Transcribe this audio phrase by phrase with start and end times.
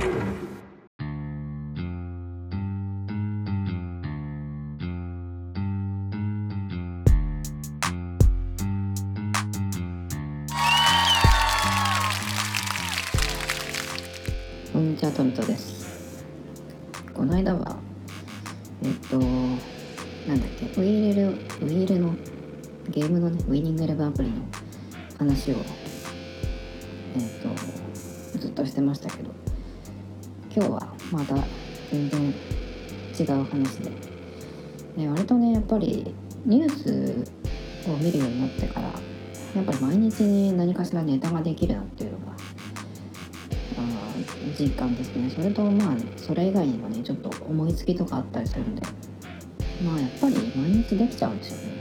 [0.00, 0.06] こ
[14.78, 16.24] んにちはトミトです。
[17.12, 17.76] この間は
[18.82, 19.24] えっとな
[20.34, 22.14] んだっけウィーレルウィーレの
[22.88, 24.36] ゲームのねウィニングエレブンアプリの
[25.18, 25.56] 話を
[27.16, 29.49] えっとずっとしてましたけど。
[30.54, 31.36] 今日はまた
[31.90, 32.34] 全然
[33.18, 33.90] 違う話で。
[34.96, 36.12] で割とねやっぱり
[36.44, 37.24] ニュー
[37.84, 42.32] スを見るようになってからやっぱり毎日に何かしらネタができるなっていうのが
[44.58, 45.30] 実感ですね。
[45.30, 48.82] それとまあそれ以外にもねちょっと思いつきとかあったりするんで
[49.84, 51.80] まあやっぱり毎日できちゃうんですよね。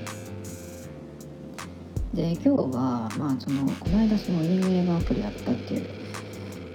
[2.14, 5.90] で今日はまあそのこの間そのウィニングエレブンアプリやったっていう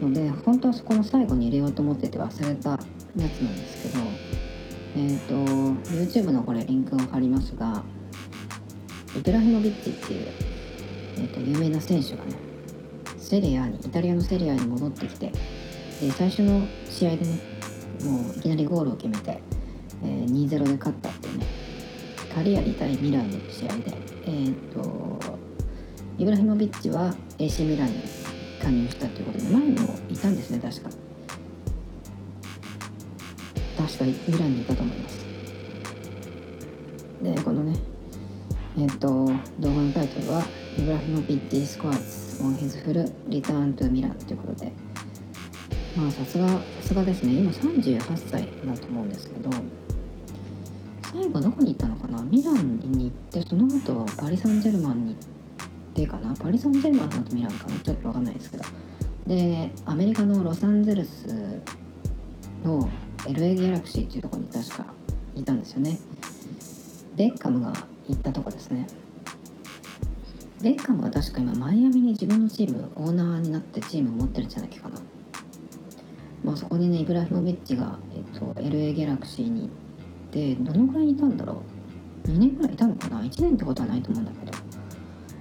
[0.00, 4.04] ので本当はそこの最後に入れようと思ってて忘れたやつなんですけど
[4.96, 5.34] えっ、と
[5.92, 7.82] YouTube のこれリンクを貼りますが
[9.16, 10.28] イブラヒモビッチっていう、
[11.16, 12.36] えー、と有名な選手がね
[13.18, 15.32] セリエAにイタリアのセリエAに戻ってきて
[16.00, 17.38] で最初の試合でね
[18.04, 19.40] もういきなりゴールを決めて、
[20.02, 21.46] えー2-0で勝ったっていうね
[22.34, 25.18] カリアリ対ミランの試合でえっ、と
[26.18, 28.23] イブラヒモビッチは AC ミランに
[28.64, 30.90] 加入したということで前もいたんですね確か。
[33.76, 35.24] 確かミランにいたと思います。
[37.22, 37.76] でこのね
[38.78, 40.42] えっ、と動画のタイトルは
[40.78, 44.72] 「イブラヒモビッチ・スコアツ・オン・ヒズ・フル・リターン・トゥ・ミラン」ということで。
[45.96, 47.34] まあさすがさすがですね。
[47.34, 49.50] 今38歳だと思うんですけど
[51.12, 52.22] 最後どこに行ったのかな？
[52.22, 55.34] ミランに行ってその後パリ・サンジェルマンに行って
[55.94, 58.64] てかなパリ・サンジェルマンの後ミランかなちょっとわかんないですけど。
[59.26, 61.26] でアメリカのロサンゼルス
[62.62, 64.84] の LA ギャラクシーっていうとこに確か
[65.34, 65.98] いたんですよね。
[67.16, 67.72] ベッカムが
[68.08, 68.86] 行ったとこですね。
[70.60, 75.00] ベッカムは確か今マイアミに自分のチームオーナーになってチームを持ってるんじゃないかな。
[76.42, 79.68] まあそこにねイブラヒモビッチが、えっと、LA ギャラクシーに行っ
[80.30, 81.62] てどのくらいいたんだろ
[82.26, 82.28] う。
[82.28, 83.20] 2年くらいいたのかな。
[83.20, 84.52] 1年ってことはないと思うんだけど。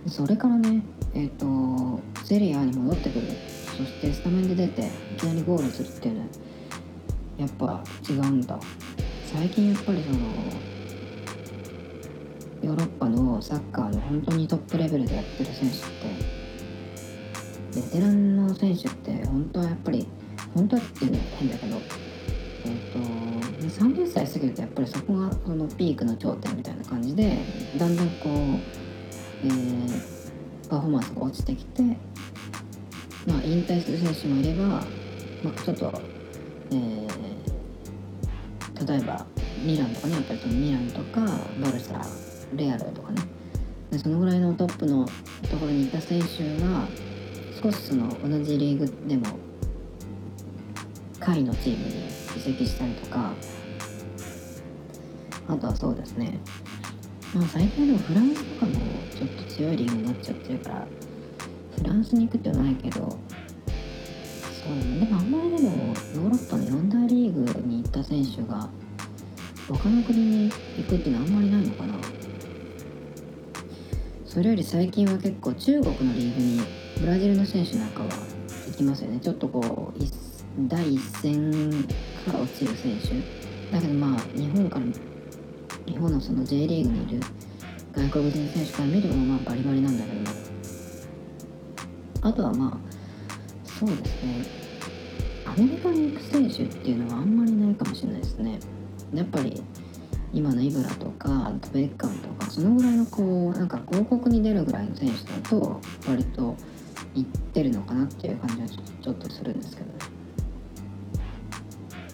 [0.07, 0.83] それからね
[1.13, 3.27] えっとセリアに戻ってくる。
[3.75, 6.27] そしてスタメンで出ていきなりゴールするっていうね
[7.39, 8.59] やっぱ違うんだ。
[9.33, 10.17] 最近やっぱりその
[12.61, 15.79] ヨーロッパのサッカーの本当にトップレベルでやってる選手っ
[17.73, 20.07] てベテランの選手って本当はやっぱり
[20.53, 21.77] 本当はっていうのは変だけど
[22.65, 22.99] えっ、と
[23.83, 27.37] 30歳過ぎるとやっぱりそこがそのピークの頂点みたいな感じで
[27.77, 28.82] だんだんこう、
[29.43, 30.23] えー
[30.69, 36.01] パフォーマンスが落ちてきてまあ引退する選手もいれば、まあ、ちょっと、
[36.71, 37.33] えー
[38.87, 39.25] 例えば
[39.63, 41.21] ミランとかねやっぱりそのミランとか
[41.61, 42.01] バルサ
[42.55, 43.21] レアルとかね。
[43.91, 45.05] でそのぐらいのトップの
[45.49, 46.87] ところにいた選手が
[47.61, 49.25] 少しその同じリーグでも
[51.19, 53.31] 下位のチームに移籍したりとか。
[55.47, 56.39] あとはそうですね。
[57.33, 60.87] まあ最近はでもフランスとかもちょっと強いリーグになっちゃってるから
[61.75, 63.09] フランスに行くってはないけどそう
[64.99, 68.69] でもあんまりでもヨーロッパの四大リーグに行った選手が
[69.67, 71.95] 他の国に行くっていうのはあんまりないのかな。
[74.25, 76.61] それより最近は結構中国のリーグに
[76.99, 78.09] ブラジルの選手なんかは
[78.67, 79.19] 行きますよね。
[79.19, 80.11] ちょっとこう一
[80.67, 81.51] 第一線
[82.25, 83.09] から落ちる選手。
[83.71, 84.85] だけどまあ日本から
[85.85, 87.21] 日本のその J リーグにいる
[87.93, 90.31] 外国人選手から見ればまあバリバリなんだけど
[92.21, 92.77] あとはまあ
[93.65, 94.63] そうですね
[95.45, 98.59] アメリカに行く選手っていうのはあんまりないかもしれないですね。
[99.13, 99.61] やっぱり
[100.33, 106.55] 今のイブラとかあとベッカムとかそのぐらいのこうなんか広告に出るぐらいの選手だと割と
[107.13, 109.87] 行ってるのかなっていう感じはちょっとするんですけど。
[109.91, 109.93] ね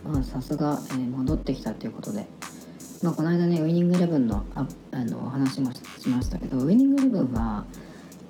[0.04, 2.26] まあさすが、戻ってきたということで。
[3.02, 7.66] まあこの間ねウイニングイレブンのああの話もしましたけどウイニングイレブンは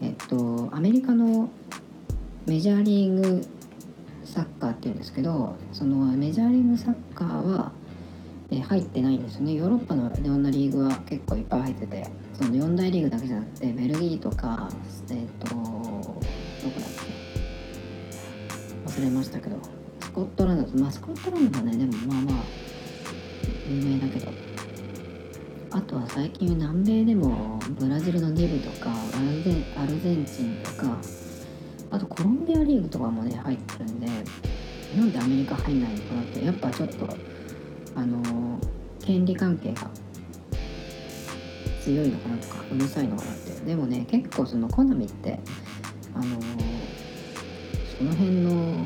[0.01, 1.49] えっとアメリカの
[2.45, 3.45] メジャーリーグ
[4.25, 7.71] サッカーっていうんですけどそのメジャーリーグサッカーは、
[8.51, 9.53] え入ってないんですよね。
[9.53, 14.69] ヨーロッパのいろんなリーグは結構いっぱい入っててその4大リーグだけじゃなくてベルギーとか
[15.09, 16.21] えっ、とどこ
[16.79, 16.89] だっ
[18.85, 18.91] け？
[18.91, 19.55] 忘れましたけど
[19.99, 22.35] スコットランドまあスコットランドはねでもまあまあ
[23.67, 24.48] 有名だけど。
[25.71, 30.97] あとは最近南米でもブラジルの2部とかアルゼンアルゼンチンとか
[31.91, 34.07] あとコロンビアリーグとかもね入ってるんで
[34.97, 37.07] なんでアメリカ入んないのかなってやっぱちょっと
[37.95, 38.59] あの
[38.99, 39.89] 権利関係が
[41.83, 45.39] 強いのかなとかうるさいのかなってでもね結構そのコナミって
[46.15, 46.25] あの
[47.97, 48.85] その辺の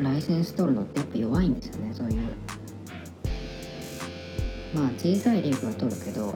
[0.00, 2.28] ライセンス取るのってやっぱ弱いんですよねそういう
[4.76, 6.34] まあ小さいリーグは取るけど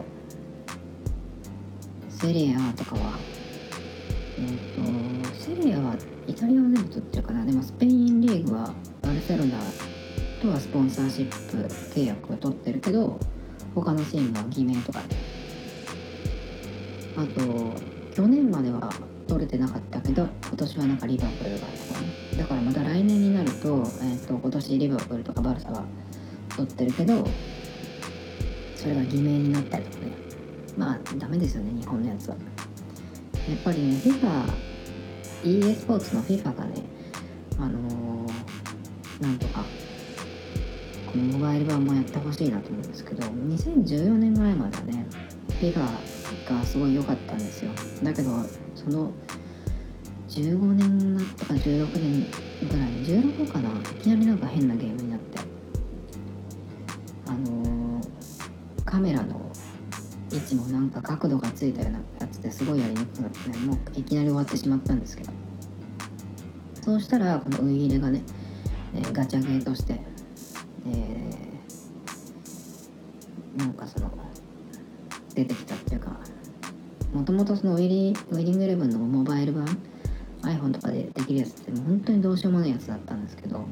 [2.08, 3.18] セリエAとかは
[4.38, 5.94] えっ、ー、とセリエAは
[6.26, 7.44] イタリアは全部取ってるかな。
[7.44, 8.72] でもスペインリーグは
[9.02, 9.58] バルセロナ
[10.40, 13.18] とはスポンサーシップ契約を取ってるけど
[13.74, 15.00] 他のチームは偽名とか。
[15.02, 15.16] で
[17.16, 17.74] あと
[18.14, 18.90] 去年までは
[19.28, 22.06] 取れてなかったけど今年はなんかリバプールがとかね。
[22.38, 25.84] だからまた来年になると,、えーと、今年リバプールとかバルサは
[26.56, 27.26] 取ってるけど
[28.80, 30.04] それが偽名になったりとか。
[30.06, 30.12] ね
[30.76, 32.36] まあダメですよね日本のやつは。
[33.48, 34.44] やっぱりね FIFA
[35.44, 36.82] EA スポーツの FIFA がね
[37.58, 39.64] あのー、なんとか
[41.12, 45.06] このモバイル版もやってほしいなと思うんですけど2014年ぐらいまではね
[45.60, 45.80] FIFA
[46.48, 47.70] がすごい良かったんですよ。
[48.02, 48.30] だけど
[48.74, 49.12] その
[50.28, 52.26] 15年になったか16年
[52.70, 53.68] ぐらい16かな？
[53.68, 55.49] いきなりなんか変なゲームになって。
[58.90, 59.40] カメラの
[60.32, 65.32] 位置もなんか角度がついたようなやつですごいやりにくくなってねもういきなり終わってしまったんですけど。
[66.82, 68.22] そうしたらこのウイイレがね、
[68.94, 70.00] え、ガチャゲーとして、
[70.86, 74.10] えー、なんかその
[75.34, 76.18] 出てきたっていうか
[77.12, 79.66] もともとそのウィリウィリングイレブンのモバイル版
[80.42, 83.66] iPhone とかでできるやつってもう本当にどうしようもないやつだったんですけど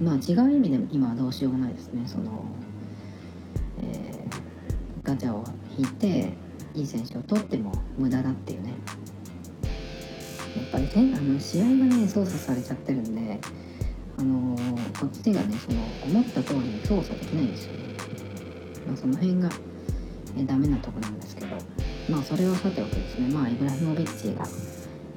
[0.00, 2.02] まあ違う意味でも今はどうしようもないですね。
[2.06, 2.44] その、
[5.06, 5.44] ガチャを
[5.78, 6.32] 引いて
[6.74, 8.74] いい選手を取っても無駄だっていうね。
[10.56, 13.38] やっぱりあの試合がね操作されちゃってるんで
[14.18, 17.78] あのー、こっちがねその思った通りに操作できないんですよね、
[18.86, 19.50] まあ、その辺が、
[20.38, 21.56] えー、ダメなとこなんですけど。
[22.08, 23.28] まあそれはさておきですね。
[23.34, 24.46] まあイブラヒモビッチが、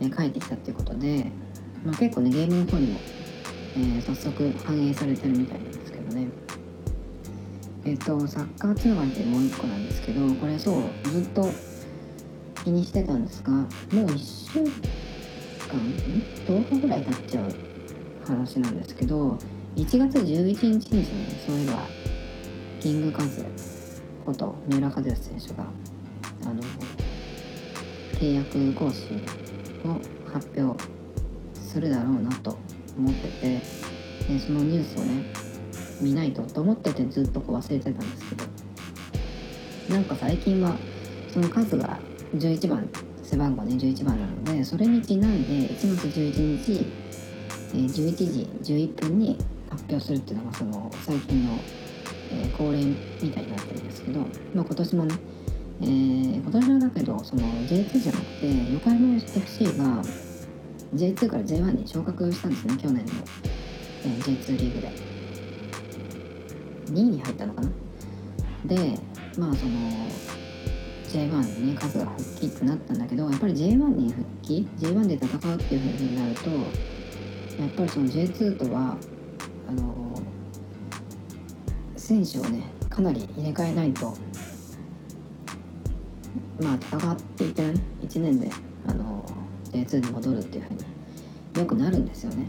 [0.01, 1.31] え帰ってきたっていうことで、
[1.85, 2.99] まあ、結構ねゲームの方にも、
[3.75, 6.27] えー、早速反映されてるみたいなんですけどね。
[7.85, 11.49] えっ、とサッカーつながりでもう一個なんですけどこれそうずっと
[12.63, 13.65] 気にしてたんですがもう
[14.05, 14.69] 1週間
[16.45, 17.53] 10日ぐらい経っちゃう
[18.25, 19.37] 話なんですけど
[19.75, 21.05] 1月11日にですね
[21.45, 22.09] そういえば。
[22.79, 23.45] キングカズ
[24.25, 25.65] こと三浦和義選手が
[26.45, 26.63] あの
[28.13, 29.17] 契約更新
[29.83, 29.99] を
[30.31, 30.81] 発表
[31.55, 32.57] するだろうなと
[32.97, 33.59] 思ってて
[34.33, 35.48] でそのニュースをね
[36.01, 38.69] 見ないとと思っててずっとこう忘れてたんですけど。
[39.89, 40.75] なんか最近は
[41.33, 41.97] その数が
[42.35, 42.87] 11番
[43.23, 46.85] 背番号ね11番なのでそれにちなんで1月11日、
[47.73, 48.15] えー、11
[48.61, 49.37] 時11分に
[49.69, 51.57] 発表するっていうのがその最近の、
[52.31, 55.15] えー、恒例みたいになってるんですけど、まあ、今年もね
[55.81, 60.03] えー、今年はだけどその J2 じゃなくて横浜 FC が
[60.93, 63.11] J2 から J1 に昇格したんですね去年の、
[64.03, 65.08] えー、J2 リーグで。
[66.91, 67.69] 2位に入ったのかな？
[68.65, 68.99] で
[69.37, 69.71] まあその
[71.07, 78.97] J1 にね数が復帰ってなったんだけどやっぱり J1 に復帰 J1 で戦うっていうふうになるとやっぱりその J2 とは
[79.67, 80.21] あの
[81.95, 84.15] 選手をねかなり入れ替えないと
[86.61, 88.49] まあ戦っていてね1年で
[88.87, 89.25] あの
[89.71, 90.79] J2 に戻るっていうふうに
[91.59, 92.45] よくなるんですよね。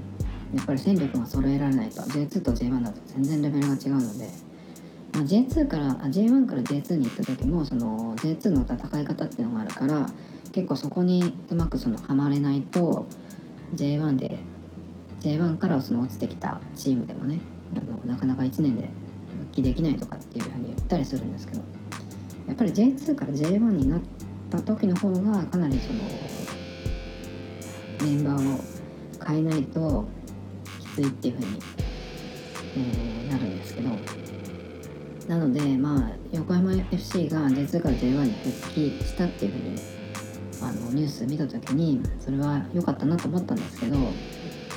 [0.54, 2.02] やっぱり戦力が揃えられないと。
[2.02, 4.28] J2 と J1 だと全然レベルが違うので、
[5.12, 10.08] まあ、J2 からあ J1 から J2 に行った時もその J2 の戦い方っていうのがあるから
[10.52, 13.06] 結構そこにうまくそのはまれないと
[13.74, 14.38] J1 で
[15.20, 17.38] J1 からその落ちてきたチームでもね
[17.76, 18.88] あのなかなか1年で
[19.40, 21.62] 復帰できないとかっていうふうに言ったりするんですけど
[22.48, 24.00] やっぱり J2 から J1 になっ
[24.50, 26.00] た時の方がかなりその
[28.02, 28.60] メンバーを
[29.24, 30.08] 変えないと
[31.00, 31.58] いっていう風に、
[32.76, 33.90] えー、なるんですけど。
[35.28, 39.80] なのでまあ横浜 FC が J2 から J1 に復帰したっていう風に
[40.60, 43.96] あのニュース見た時にそれは良かったなと思ったんですけど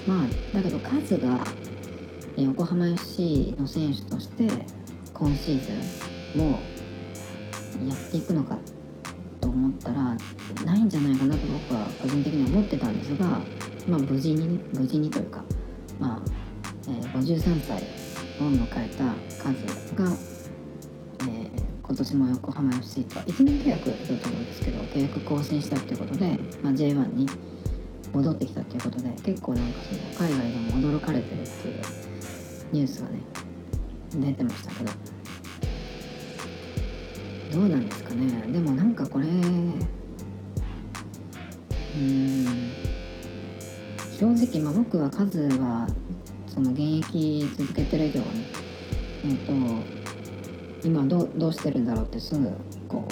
[0.05, 1.39] まあだけど数が
[2.38, 4.48] 横浜 FC の選手として
[5.12, 6.60] 今シーズンも
[7.88, 8.58] やっていくのか
[9.41, 10.15] と思ったら
[10.65, 13.25] ないんじゃないかなと僕は個人的には思ってたんですが、
[13.88, 15.43] まあ、無事に、ね、無事にというか、
[16.04, 16.20] まあ
[16.86, 17.82] えー、53歳
[18.42, 20.12] を迎えた数が、
[21.22, 21.50] えー、
[21.82, 27.26] 今年も横浜 FC とは1年契約だと思うんですけど契約更新したっていうことで、まあ、J1 に
[28.12, 31.82] 戻ってきたっていうことで結構なんかその海外でも驚かれてるっていう
[32.74, 33.20] ニュースがね
[34.14, 34.92] 出てましたけど。
[37.54, 38.52] どうなんですかね。
[38.52, 39.80] でもなんかこれうん。
[44.24, 45.86] 正直、まあ、僕は数は
[46.48, 48.32] その現役続けてる以上はね
[49.25, 52.50] えっ、と今どうどうしてるんだろうってすぐ
[52.88, 53.06] こ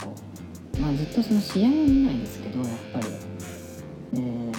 [0.78, 3.08] うまあずっとその試合は見ないんですけどやっぱり、
[4.14, 4.54] えー、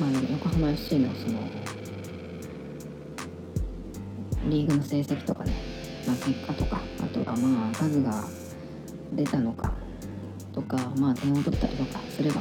[0.00, 1.38] まあ横浜 FC のその
[4.48, 5.52] リーグの成績とかね、
[6.06, 8.24] まあ、結果とかあとはまあ数が
[9.12, 9.74] 出たのか
[10.54, 12.40] とかまあ点を取ったりとかすれば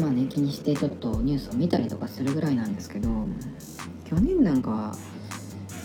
[0.00, 3.08] まあね気にしてちょっとニュースを見たりとかするぐらいなんですけど
[4.04, 4.94] 去年なんかは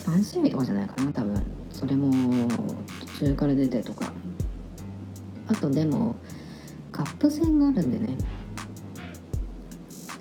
[0.06, 1.42] 3試合とかじゃないかな多分。
[1.72, 2.10] それも
[3.18, 4.14] 途中から出てとか。
[5.48, 6.16] あとでも
[6.92, 8.18] カップ戦があるんでね。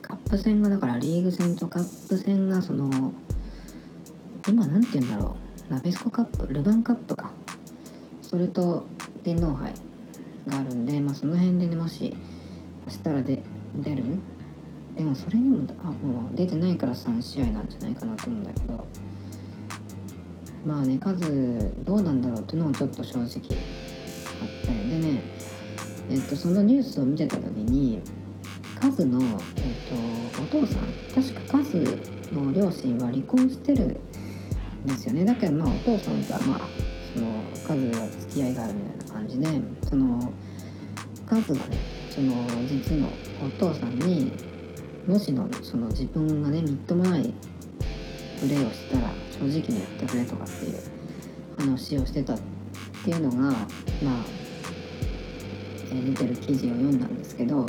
[0.03, 3.13] カップ戦がだからリーグ戦とカップ戦がその
[4.49, 5.37] 今何て言うんだろ
[5.71, 5.73] う。
[5.73, 7.31] ナベスコカップルヴァンカップか。
[8.21, 8.85] それと
[9.23, 9.73] 天皇杯
[10.49, 12.15] があるんで、まあ、その辺でねもし
[12.89, 13.43] したらで
[13.83, 14.05] 出る？
[14.97, 18.87] でもそれにもあもう出てないから3試合なんじゃないかなと思うんだけど。
[20.65, 23.41] まあね数どうなんだろうっていうのもちょっと正直あって。
[24.67, 25.23] でね
[26.11, 28.01] えっとそのニュースを見てた時に
[28.81, 31.99] カズの、えっと、お父さん確かカズ
[32.33, 33.99] の両親は離婚してるんで
[34.97, 35.25] すよね。
[35.25, 36.61] だけどまあお父さんとはまあ
[37.15, 37.27] その
[37.67, 40.33] カズは付き合いがあるみたいな感じでその
[41.27, 41.77] カズがね
[42.15, 43.09] その実の
[43.45, 44.31] お父さんに
[45.05, 47.35] もしのその自分がねみっともない
[48.41, 50.79] プレーをしたら正直に言ってくれとかっていう
[51.59, 52.39] 話をしてたっ
[53.05, 53.57] ていうのがまあ、
[55.93, 57.67] え出てる記事を読んだんですけど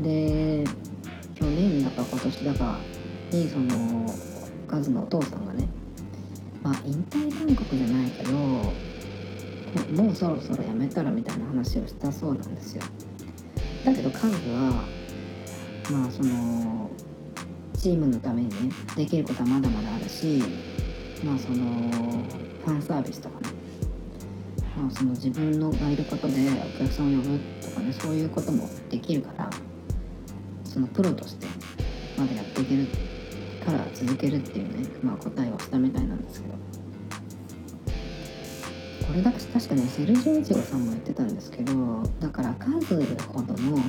[0.00, 0.64] で
[1.34, 2.78] 去年だか今年だか
[3.30, 4.06] にその
[4.66, 5.68] カズのお父さんがね
[6.62, 8.72] まあ引退勧告じゃないけども
[10.12, 12.82] うそろそろやめたらみたいな話をしたそうなんですよ。
[13.84, 14.84] だけどカズは
[15.90, 16.90] まあその
[17.78, 20.42] チームのためにねできることはまだまだあるし
[21.24, 21.56] まあその
[22.64, 23.48] ファンサービスとかね、
[24.76, 26.34] まあ、その自分のがいることで
[26.76, 29.50] お客さんを呼ぶとかねそういうこともできるから
[30.64, 31.46] そのプロとして
[32.18, 32.86] まだやっていける
[33.64, 36.69] から続けるっていうね、まあ、答えをしたみたいなんですけど。
[39.10, 41.72] これだ確かねセルジョイチゴさんも言ってたんですけど
[42.20, 42.94] だから数
[43.26, 43.80] ほどのその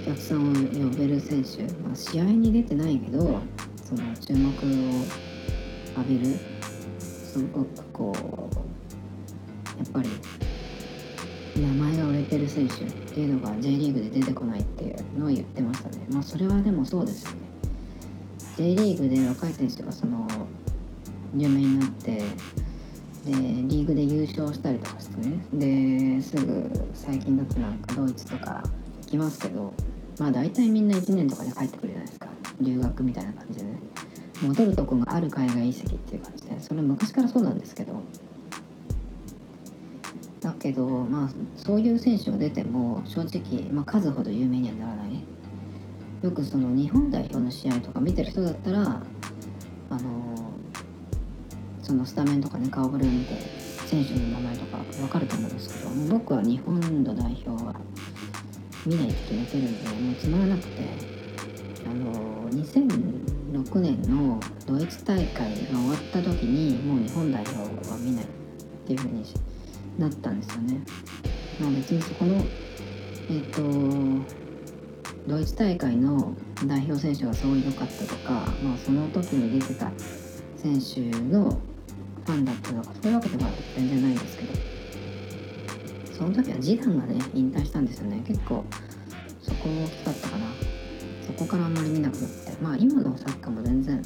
[0.00, 3.40] お客さんを呼べる選手、まあ、試合に出てないけど
[3.84, 5.04] その注目を
[5.96, 6.38] 浴びる
[7.00, 10.08] すごくこうやっぱり
[11.60, 16.06] 名前が売れてる選手っていうのが J リーグで出てこないっていうのを言ってましたね。
[16.12, 17.38] まあそれはでもそうですよね。
[18.56, 20.28] J リーグで若い選手がその
[21.36, 22.22] 有名になって
[23.24, 25.38] でリーグで優勝したりとかしてね。
[25.52, 28.62] ですぐ最近だとなんかドイツとか
[29.02, 29.72] 行きますけど
[30.18, 32.28] まあ大体みんな1年とかで帰ってくるじゃないですか。
[32.60, 33.78] 留学みたいな感じでね。
[34.42, 37.94] 戻るとこがある海外移籍っていう感じでそれ昔からそうなんですけど。
[40.40, 45.24] だけどまあそういう選手が出ても正直、まあ、数ほど有名にはならない。
[46.22, 49.02] よくその日本代表の試合とか見てる人だったら
[49.90, 50.31] あの
[51.92, 53.34] そのスタメンとかね顔ぶれを見て
[53.84, 57.74] 選手の名前とか分かると思うんですけどもう僕は日本の代表は
[58.86, 60.88] 見ないって決めてるんでもうつまらなくて
[61.84, 68.26] あの2006年のドイツ大会が終わった時にもう日本代表は見ないっ
[68.86, 69.22] ていう風に
[69.98, 70.80] なったんですよね。
[71.60, 72.42] まあ、別にそこの
[73.28, 73.60] えっ、と
[75.28, 76.34] ドイツ大会の
[76.66, 78.30] 代表選手がすごい良かったとか、
[78.62, 79.92] まあ、その時に出てた
[80.56, 81.60] 選手の
[82.24, 84.52] ファンだったとかそういうわけでは全然ないんですけど。
[86.12, 88.22] その時はジダンがね引退したんですよね。
[88.26, 88.64] 結構
[89.42, 90.46] そこ大きかったかな。
[91.26, 92.52] そこからあんまり見なくなって。
[92.62, 94.02] まあ今のサッカーも全然、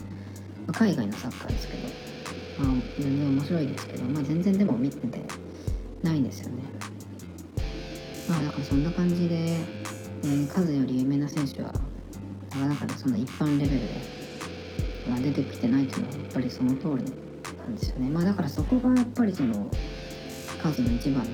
[0.72, 1.88] 海外のサッカーですけど、
[2.64, 5.22] まあ、全然面白いですけど、まあ、全然でも見てて
[6.02, 6.62] ないんですよね。
[8.28, 9.58] まあだからそんな感じで
[10.26, 11.72] えー、数より有名な選手は
[12.50, 13.86] なかなかその一般レベルで、
[15.08, 17.12] まあ、出てきてないっていうのはやっぱりその通り
[17.68, 18.08] んですよね。
[18.08, 19.70] まあだからそこがやっぱりその
[20.62, 21.30] 数の一番の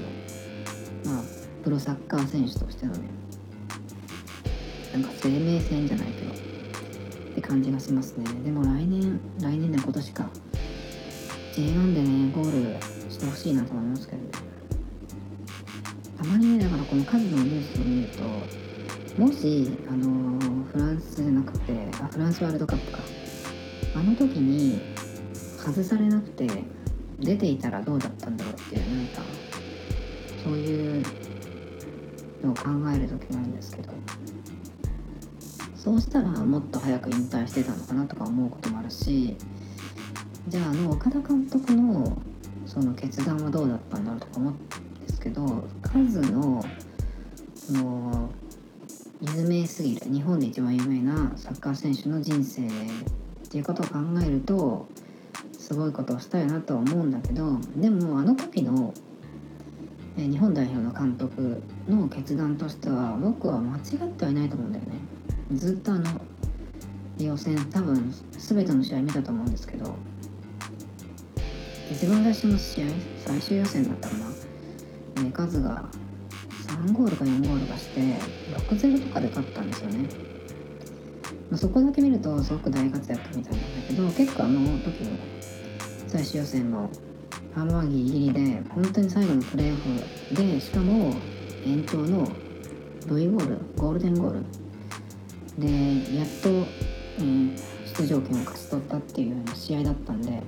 [1.04, 1.22] まあ
[1.62, 3.08] プロサッカー選手としてのね
[4.92, 6.34] なんか生命線じゃないけどっ
[7.34, 8.24] て感じがしますね。
[8.44, 10.28] でも来年来年で今年か。
[11.54, 14.28] J1 でねゴールしてほしいなと思いますけどね。
[16.16, 18.22] たまにねだからこの数のニュースを見ると
[19.22, 20.38] もしあの
[20.72, 22.98] フランスじゃなくてあフランスワールドカップか。
[23.94, 24.91] あの時に
[25.62, 26.48] 外されなくて
[27.20, 29.22] 出ていたらどうだったんだろうっていうなんか
[30.42, 31.04] そういう
[32.42, 33.92] のを考える時なんですけど
[35.76, 39.36] そうしたらもっと早く引退してたのかなとか思うこともあるし
[40.48, 42.20] じゃああの岡田監督の
[42.66, 46.64] その決断はどうだったんだろうとか思うんですけど数の
[47.54, 48.30] その
[49.20, 52.70] 有名すぎる日本で一番有名なサッカー選手の人生っ
[53.48, 54.88] ていうことを考えると
[55.72, 58.92] すごいことをしたいなとは思うんだけどでもあの時の
[60.16, 64.90] 日本代表の監督の決断としては僕は間違ってはいないと思うんだよね。
[65.54, 66.20] ずっとあの
[67.18, 69.94] 予選多分全ての試合見たと思うんですけど
[71.90, 72.86] 一番最初の試合
[73.24, 74.26] 最終予選だったかな、
[75.16, 75.84] えー、数が
[76.66, 78.00] 3ゴールか4ゴールかして
[78.68, 80.08] 6-0とかで勝ったんですよね、
[81.50, 85.31] まあ、そこだけ見るとすごく大活躍みたいなんだけど結構あの時の
[86.12, 86.90] 最終予選も
[87.54, 91.14] 半分ギリギリで本当に最後のプレーオフでしかも
[91.64, 92.30] 延長の
[93.06, 94.44] V ゴールゴールデンゴール
[95.58, 97.56] でやっと、えー、
[97.96, 100.42] 出場権を勝ち取ったっていう試合だったんで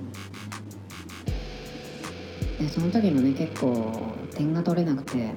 [2.59, 5.31] でその時もね結構点が取れなくて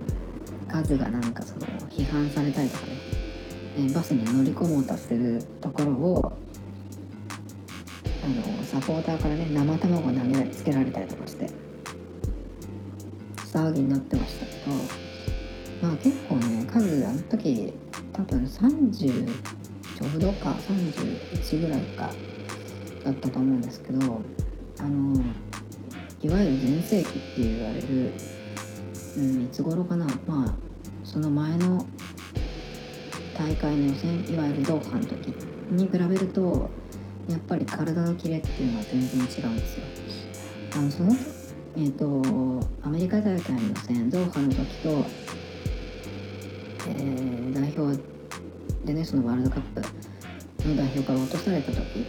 [0.70, 2.92] 数がなんかその批判されたりとかね、
[3.78, 6.47] えー、バスに乗り込もうとするところを
[8.28, 11.50] のサポーターからね生卵投げつけられたりとかして
[13.52, 14.52] 騒ぎになってましたけ
[15.82, 17.72] どまあ結構ね数あの時
[18.12, 19.26] 多分30
[19.98, 22.12] ちょうどか31ぐらいか
[23.04, 24.20] だったと思うんですけど
[24.80, 25.14] あの
[26.20, 28.12] いわゆる全盛期って言われる、
[29.16, 30.54] うん、いつ頃かなまあ
[31.04, 31.86] その前の
[33.36, 35.28] 大会の予選いわゆるドーハの時
[35.70, 36.68] に比べると
[37.28, 39.84] やっぱり体のキレっていうのは全然違うんですよ。
[40.74, 41.12] あのその
[41.76, 45.04] えーと、アメリカ大会の予選ドーハの時と、
[46.88, 47.96] えー、代表
[48.84, 49.62] でねそのワールドカッ
[50.60, 52.04] プの代表から落とされた時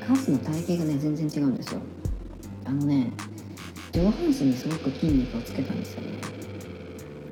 [0.00, 1.80] カースの体型がね全然違うんですよ。
[2.64, 3.12] あのね
[3.92, 6.18] 上半身にすごく筋肉をつけたんですよね。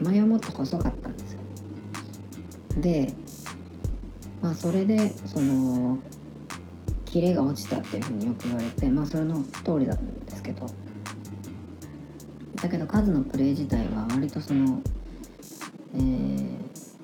[0.00, 1.40] 前はもっと細かったんですよ。
[2.80, 3.12] で
[4.40, 5.98] まあそれでその
[7.14, 10.66] キレが落ちたっていうふうによく言われてまあそれの通りだったんですけど。
[12.57, 14.83] だけど数のプレー自体は割とその、
[15.94, 16.59] えー、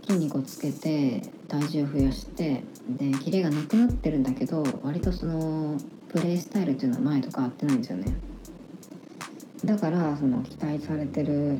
[0.04, 8.06] 筋肉をつけて体重を増やしてでキレがなくなってるんだけど割とそのプレースタイルっていうのは前と変わってないんですよね。
[9.64, 11.58] だからその期待されてる、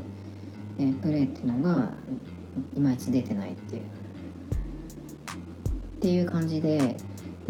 [0.77, 1.93] えー、プレーっていうのが
[2.75, 3.83] いまいち出てないっていう。
[3.83, 3.85] っ
[6.01, 6.97] ていう感じで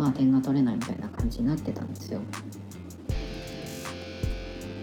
[0.01, 2.23] まあ点が取れないみたいな感じになってたんですよ。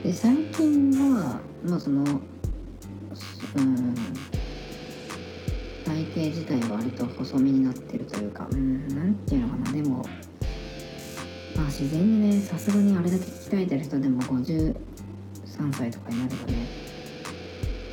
[0.04, 3.96] で最近はまあそのうん
[5.84, 9.72] 体型自体は割と細身になってるというかうん何ていうのかな。
[9.72, 10.06] でも
[11.56, 14.76] まあ自然にねさすがにあれだけ鍛えてる人でも53
[15.72, 16.54] 歳とかになればね、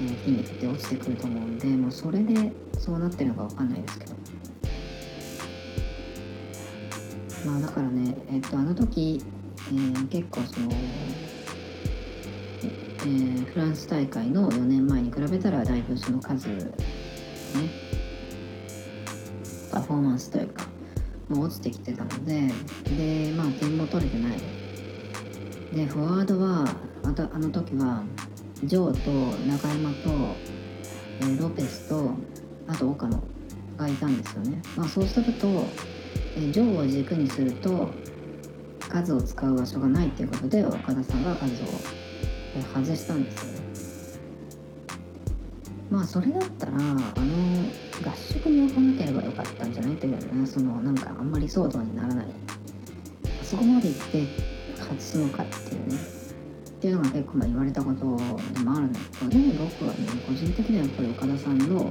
[0.02, 4.14] えー、筋肉って落ちてくると思うんでもうそれでそうなってるのか分かんないですけど。
[7.44, 9.22] まあだからねえっとあの時、
[9.68, 10.70] えー、結構その
[13.06, 16.72] えー、フランス大会の4年前に比べたらだいぶその数ね
[19.70, 20.66] パフォーマンスというか
[21.28, 22.50] もう落ちてきてたので
[22.96, 24.38] でまあ点も取れてない。
[25.74, 26.64] でフォワードは
[27.02, 28.04] あとあの時は
[28.62, 29.10] ジョーと
[29.46, 30.10] 中山と、
[31.20, 32.10] えー、ロペスと
[32.68, 33.20] あと岡野
[33.76, 35.66] がいたんですよね、まあ、そうすると、
[36.36, 37.90] えー、ジョーを軸にすると
[38.88, 41.66] 数を使う場所がないっていうことで岡田さんが数を
[42.74, 43.64] 外したんですよね。
[45.90, 46.96] まあそれだったらあの
[48.02, 52.26] 合宿に行かなければよかったんじゃないっていうねそのなんかあんまり騒動にならない。
[52.26, 54.26] あそこまで行って
[54.76, 56.24] 外すのかっていうね。
[56.84, 61.90] っていうのが結構まあ言われたことでもあるんだけどでも僕はね個人的にはやっぱり岡田さんの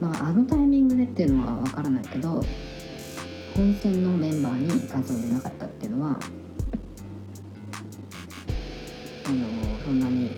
[0.00, 2.44] まああのタイミングでっていうのは分からないけど
[3.56, 6.10] 本戦のメンバーに数を入れなかったっていうのは
[9.24, 10.30] あのそんなに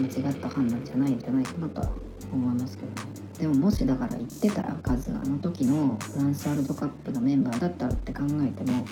[0.00, 1.90] 間違った判断じゃないんじゃないかなとは
[2.32, 2.94] 思いますけどね。
[3.38, 8.86] でももしだから言ってたらカズあの時のフランスワールドカップのメンバーだったらって考えても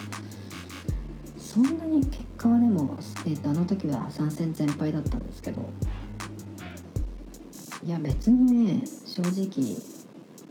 [1.39, 5.71] そんなに結果はでも、えー、とあの時は3戦全敗だったんですけど
[7.83, 10.00] いや別にね正直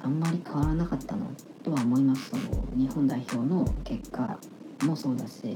[0.02, 1.26] あんまり変わらなかったの
[1.64, 2.42] とは思いますその
[2.76, 4.40] 日本代表の結果
[4.84, 5.56] もそうだし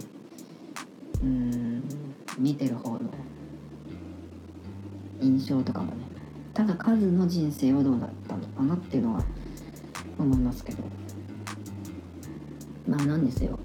[1.22, 1.84] うん
[2.38, 3.00] 見てる方の
[5.22, 6.04] 印象とかもね
[6.54, 9.24] ただ数の人生はどうだったのかなっていうのは
[10.20, 10.84] 思いますけど
[12.88, 13.58] まあなんですよ。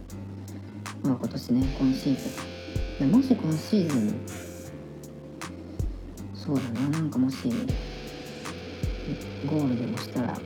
[1.03, 3.11] まあ今年ね今シーズン。
[3.11, 4.21] でもし今シーズン
[6.35, 7.49] そうだななんかもし
[9.47, 10.39] ゴールでもしたら、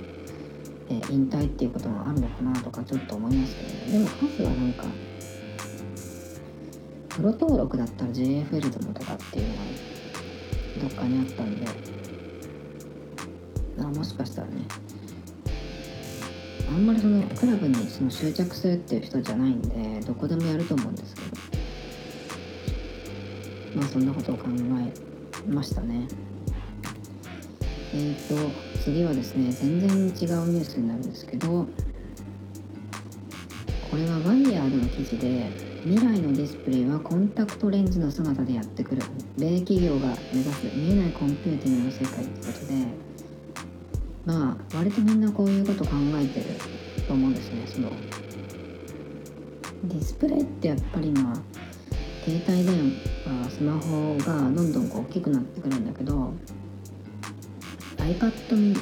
[0.93, 3.93] え引退っていうこともあるのかなとかちょっと思いますけどね。
[3.93, 4.85] でも数はなんか
[7.09, 9.61] プロ登録だったら JFL でもとかっていうのが
[10.83, 11.67] どっかにあったんで。
[13.79, 14.55] あもしかしたらね。
[16.69, 21.27] あんまりそのクラブにその執着するっていう人じゃないんでどこでもやると思うんですけど。
[23.77, 26.07] まあそんなことを考えましたね。
[27.95, 28.51] えーと
[28.83, 31.67] 次はですね全然違うニュースになるんですけど
[33.91, 35.51] これは WIRED の記事で
[35.85, 39.03] 未来のディスプレイはコンタクトレンズの姿でやってくる。
[39.37, 42.75] 米企業が目指す見えないコンピューティングの世界ってことで
[44.25, 46.47] まあ割とみんなこういうこと考えてる
[47.07, 47.91] と思うんですねその。
[49.85, 51.35] ディスプレイってやっぱり今
[52.25, 52.93] 携帯電
[53.45, 56.33] 話スマホがどんどんこう大きくなってくるんだけど
[58.03, 58.75] iPad mini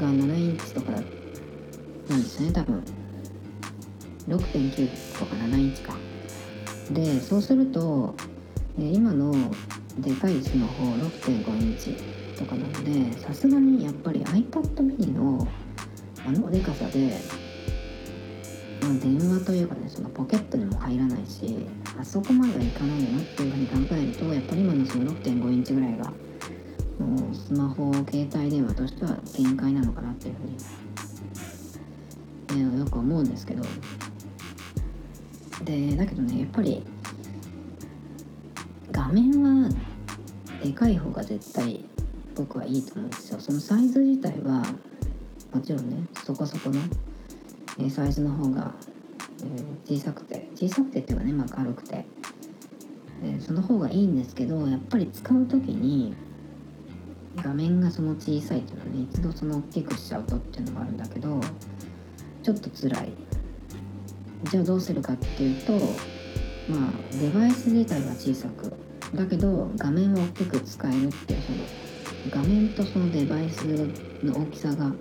[0.00, 2.52] が7インチとかなんですね。
[2.52, 2.82] 多分。
[4.28, 5.94] 6.9とか7インチか。
[6.90, 8.14] でそうすると
[8.78, 9.32] 今の
[9.98, 11.94] でかいスマホ6.5インチ
[12.36, 14.62] とかなのでさすがにやっぱり iPad
[14.96, 15.46] mini の
[16.26, 17.18] あのでかさで、
[18.82, 21.66] まあ、電話というかねそのポケットにも入らないし
[21.98, 26.12] あそこまではいかないよなっていうふうに考えるとやっぱり今のその6.5インチぐらいが
[26.98, 30.56] もうスマホ携帯電話としては限界なのかなっていうふうに、
[32.50, 33.62] えーよく思うんですけど
[35.64, 36.84] でだけどねやっぱり
[38.92, 39.68] 画面は
[40.62, 41.84] でかい方が絶対
[42.34, 43.40] 僕はいいと思うんですよ。
[43.40, 44.64] そのサイズ自体は
[45.52, 46.80] もちろんねそこそこの、
[47.78, 48.72] えサイズの方が、
[49.42, 52.06] えー小さくて小さくてっていうかね、まあ、軽くて、
[53.22, 56.14] えーその方がいいんですけどやっぱり使う時に
[57.42, 61.40] 画面がその小さいっていうのはね一度その大きくしちゃうとっていうのもあるんだけど
[62.42, 63.12] ちょっと辛い。
[64.50, 65.72] じゃあどうするかっていうと
[66.68, 68.72] まあデバイス自体は小さく。
[69.14, 71.58] だけど画面は大きく使えるっていうその
[72.30, 73.62] 画面とそのデバイス
[74.22, 74.92] の大きさが、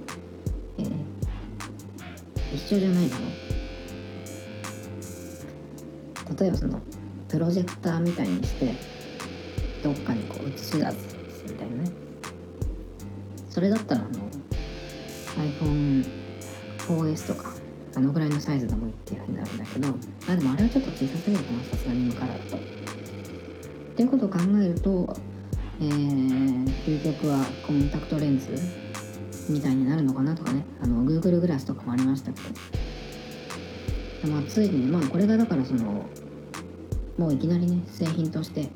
[0.77, 0.87] えー
[2.53, 3.09] 一緒じゃないの？
[6.39, 6.79] 例えばその
[7.27, 8.75] プロジェクターみたいにして
[9.83, 11.15] どっかにこう映し出す
[11.47, 12.02] みたいなね。
[13.53, 14.09] それだったらあの
[16.87, 17.53] iPhone4S とか
[17.95, 19.89] あのぐらいのサイズでもいいっていうふうになるんだけど
[20.27, 22.57] あでもあれはちょっと小さすぎるかなさすがに今からだと。
[22.57, 22.59] っ
[23.95, 25.15] ていうことを考えると、
[25.79, 28.47] えー、究極はコンタクトレンズ
[29.47, 32.41] みたいになるのかなとかねあの Google グラスとかもありましたけ
[34.27, 36.07] ど、まあ、ついにまあこれがだからその
[37.19, 38.71] もういきなりね製品として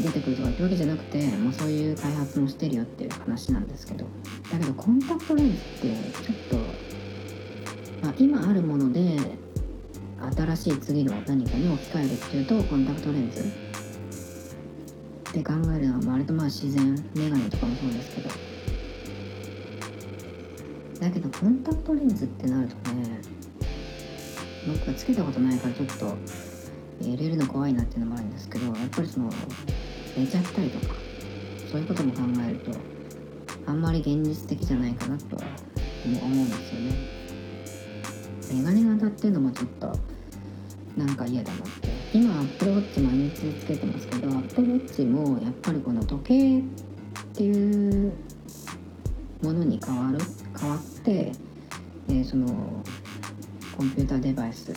[0.00, 4.06] 出てくるとかってわけじゃなくて、まあ、そういう開発もしてるよっていう話なんですけど。
[4.50, 5.88] だけどコンタクトレンズって
[6.22, 6.56] ちょっと、
[8.02, 9.18] まあ、今あるもので
[10.36, 13.40] 新しい次の何かに置き換えるっていうとコンタクトレンズ。
[13.40, 13.44] っ
[15.34, 18.28] て考えるのは割とまあ自然メガネとかもそうですけど。
[21.00, 23.20] だけどコンタクトレンズってなるとね
[24.68, 26.16] 僕はつけたことないからちょっと
[27.00, 29.28] 入れるの怖いなっていうのもあるんですけどやっぱりその
[30.16, 30.94] 寝ちゃったりとか
[31.70, 32.70] そういうことも考えると
[33.66, 35.42] あんまり現実的じゃないかなとは
[36.04, 37.22] 思うんですよね。
[38.52, 39.86] メガネ型っていうのもちょっと
[40.96, 41.88] なんか嫌だなって。
[42.12, 46.62] 今 Apple Watch 毎日つけてますけど Apple Watch もやっぱりこの時計っ
[47.34, 48.12] ていう
[49.40, 50.18] ものに変わる
[50.60, 51.32] 変わって、
[52.08, 52.46] えーその
[53.76, 54.72] コンピューターデバイス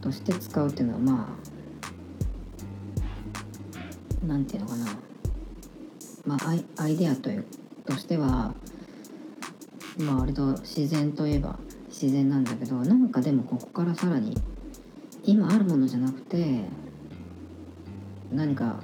[0.00, 1.28] として使うっていうのはま
[4.26, 4.86] あなんていうのかな
[6.26, 7.44] まあアイアイデアという
[7.86, 8.54] としては
[9.98, 11.58] まあ割と自然といえば
[11.88, 14.36] 自然なんだけどなんかでもここからさらに
[15.24, 16.64] 今あるものじゃなくて
[18.32, 18.80] 何か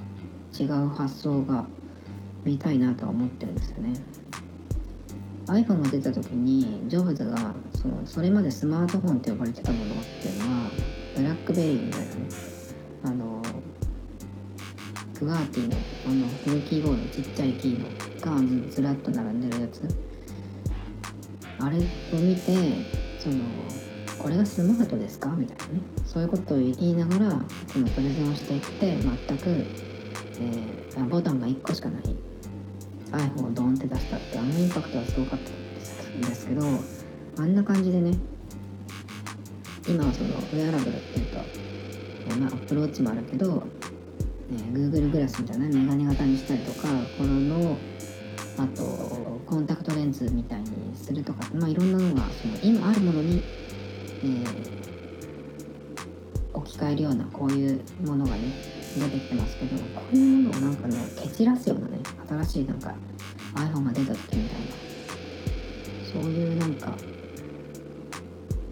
[0.59, 1.67] 違う発想が
[2.45, 3.93] 見たいなとは思ってるんですよね。
[5.47, 7.37] iPhone が出た時にジョブズが
[7.75, 10.71] そのそれまでスマートフォンって呼ばれてたものっていうのは
[11.17, 12.21] ブラックベリーみたいなね
[13.05, 13.43] あの
[15.19, 17.89] クガーティのあのフルキーボードちっちゃいキーの
[18.21, 19.83] がずずらっと並んでるやつ
[21.59, 21.81] あれを
[22.21, 22.43] 見て
[23.19, 23.37] その
[24.19, 25.75] これがスマートですかみたいな。
[25.75, 28.97] ねそういうことを言いながらそのプレゼンをしていって
[29.27, 32.03] 全く、えー、ボタンが1個しかない。
[33.13, 36.67] iPhone をドンって出したってあのインパクトはすごかったんですけど
[37.39, 38.17] あんな感じでね。
[39.89, 43.63] 今はそのウェアラブルっていうと、えー、まアプローチもあるけど、
[44.53, 46.89] えー、Google グラスみたいなメガネ型にしたりとか
[47.19, 47.77] この
[48.59, 48.83] あと
[49.47, 53.43] コンタクトレンズみたいにするとか、まあ、いろんなのがその今あるものに
[54.25, 54.47] えー、
[56.53, 58.41] 置き換えるようなこういうものがね
[58.97, 62.95] 出てきてますけどこういうものをなんかね蹴散らすようなね新しいなんか
[63.55, 64.67] iPhone が出た時みたいな
[66.13, 66.95] そういうなんか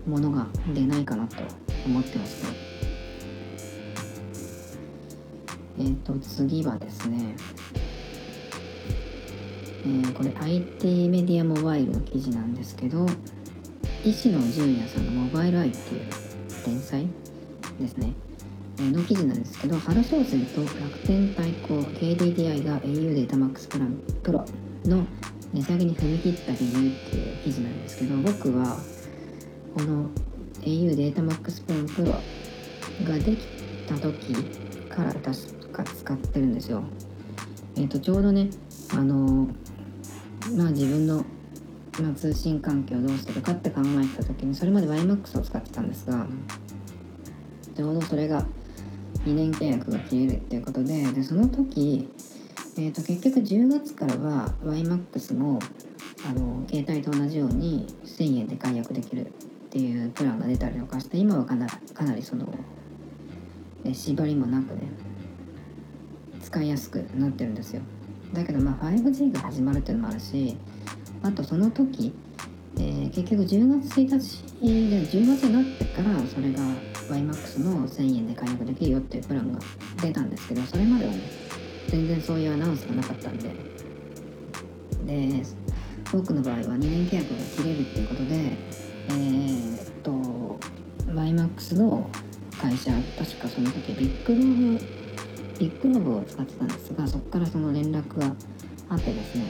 [0.07, 1.37] ものが出ないかなと
[1.85, 2.70] 思ってますね
[5.81, 7.35] え、ー、と次はですね
[9.83, 13.07] えー、これ IT メディアモバイルの記事なんですけど
[14.05, 16.03] 石野純也さんの Mobile Eye っていう
[16.67, 17.07] 連載
[17.81, 18.13] ですね、
[18.79, 24.45] え、の記事なんですけど春商戦と楽天対抗 KDDI が au データ MAX プランプロ
[24.85, 25.07] の
[25.55, 28.77] 値下げに踏み切った理由っていう記事なんですけど僕は
[29.75, 30.11] この
[30.61, 32.13] au データ MAX プランプロ
[33.07, 33.47] ができ
[33.89, 34.37] た時
[34.91, 35.23] から確
[35.73, 36.83] か使ってるんですよ。
[37.77, 38.51] え、ー、とちょうどね
[38.93, 39.49] あの
[40.57, 41.25] まあ自分の
[42.01, 46.27] まあ、通信環境をどうするかって考えてた時にそれまで WiMAX を使ってたんですが
[47.77, 48.47] ちょうどそれが
[49.27, 52.09] 2年契約が切れるっていうことででその時、
[52.77, 55.59] えー、と結局10月からは YMAX も
[56.29, 59.29] あの携帯と同じように1000円で解約できるっ
[59.71, 62.47] ていうプランが出たりとかして今はかなかなりその
[63.93, 64.83] 縛りもなくね
[66.43, 67.83] 使いやすくなってるんですよ。
[68.33, 70.57] だけどまあ 5G が始まるっていうのもあるし
[71.23, 72.13] あとその時、
[72.77, 74.11] えー、結局10月1日
[74.61, 76.61] で10月になってからそれが
[77.09, 79.59] YMAX の1000円で解約できるよっていうプランが
[80.01, 81.19] 出たんですけどそれまではね
[81.89, 83.51] 全然そういうアナウンスがなかったんで。
[85.07, 85.43] で
[86.13, 90.11] 多くの場合は2年契約が切れるっていうことでえー、っと
[91.07, 92.11] YMAX の
[92.61, 95.01] 会社確かその時ビッグロブ
[95.59, 98.35] ビッグロブを使ってたんですがそこからその連絡が
[98.91, 99.45] あってですね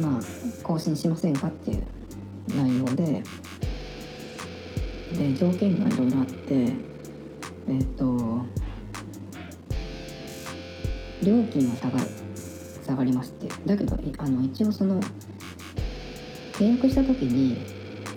[0.00, 0.20] まあ
[0.62, 1.84] 更新しませんかっていう
[2.54, 3.22] 内容で
[5.12, 6.72] で条件がいろいろあって
[7.68, 8.06] えっ、と
[11.22, 12.06] 料金は下がる
[12.84, 15.00] 下がりますってだけどあの一応その
[16.52, 17.58] 契約した時に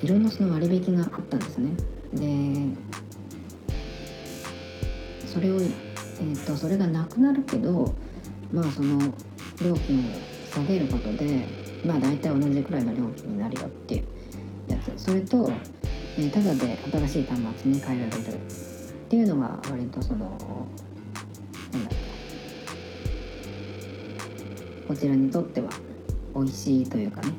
[0.04, 1.72] いろんなその割引があったんですね。
[2.14, 2.91] で
[5.32, 7.94] それをえっ、ー、とそれがなくなるけど
[8.52, 9.00] まあその
[9.64, 10.04] 料金を
[10.54, 11.48] 下げることで
[11.86, 14.04] まあ大体同じくらいの料金になるよっていう
[14.68, 14.92] やつ。
[14.98, 15.50] それと、
[16.18, 18.38] えー、ただで新しい端末に変えられるっ
[19.10, 20.38] ていうのが割とその
[21.72, 21.98] なんだろ
[24.84, 25.70] うこちらにとっては
[26.36, 27.34] 美味しいというかね、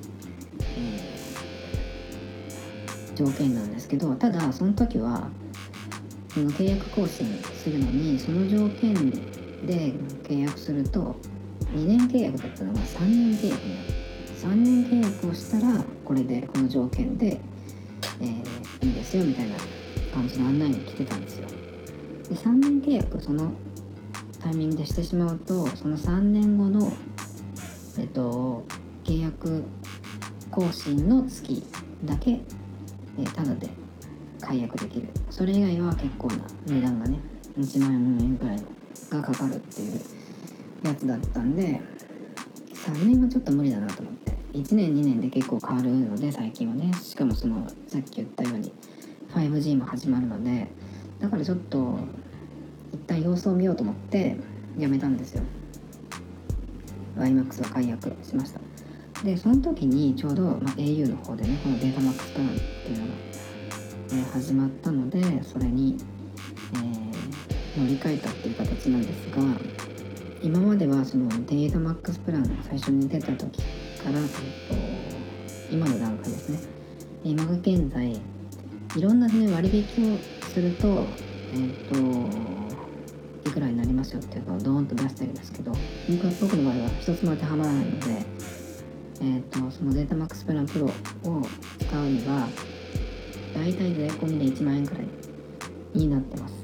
[0.79, 5.29] えー、条件なんですけどただその時は
[6.33, 7.27] その契約更新
[7.63, 9.11] するのにその条件
[9.67, 9.93] で
[10.25, 11.15] 契約すると
[11.75, 14.03] 2年契約だったのが3年契約になる。
[14.43, 17.41] 3年契約をしたらこれでこの条件で、
[18.21, 19.57] えー、いいですよみたいな
[20.13, 21.47] 感じの案内が来てたんですよ。
[21.49, 23.53] で3年契約その
[24.41, 26.93] タイミングでしてしまうとその3年後の
[27.99, 28.65] えっと
[29.05, 29.63] 契約
[30.51, 31.63] 更新の月
[32.05, 32.41] だけ、
[33.19, 33.69] えー、ただで
[34.43, 35.09] 解約できる。
[35.31, 37.19] それ以外は結構な値段がね
[37.59, 38.63] 1万円ぐらい
[39.11, 40.01] がかかるっていう
[40.83, 41.81] やつだったんで
[42.75, 44.33] 3年はちょっと無理だなと思って。
[44.53, 46.93] 1年2年で結構変わるので最近はね。
[47.03, 48.73] しかもそのさっき言ったように
[49.35, 50.69] 5G も始まるので
[51.21, 51.99] だからちょっと
[52.93, 54.37] 一旦様子を見ようと思って
[54.79, 55.43] やめたんですよ。
[57.17, 58.61] YMAX は解約しました。
[59.25, 63.13] でその時にちょうど、まあ、au の方でねこのデータマックスプランっていうのが、
[64.13, 65.97] え、始まったのでそれに、
[66.75, 69.43] え、乗り換えたっていう形なんですが
[70.43, 74.29] 今まではそのデータ MAX プランが最初に出た時から、えっ
[75.69, 76.59] と、今の段階ですね。
[77.25, 78.21] 今が現在
[78.97, 81.07] いろんな、ね、割引をすると
[81.55, 85.73] えっ、といくらになりますよっていうのをドーンと出してるんですけど
[86.41, 88.27] 僕の場合は一つも当てはまらないので、
[89.21, 90.91] えーと、そのデータ MAX プランプロを
[91.79, 92.49] 使うには
[93.55, 95.07] 大体税込みで1万円くらい
[95.95, 96.55] になってます。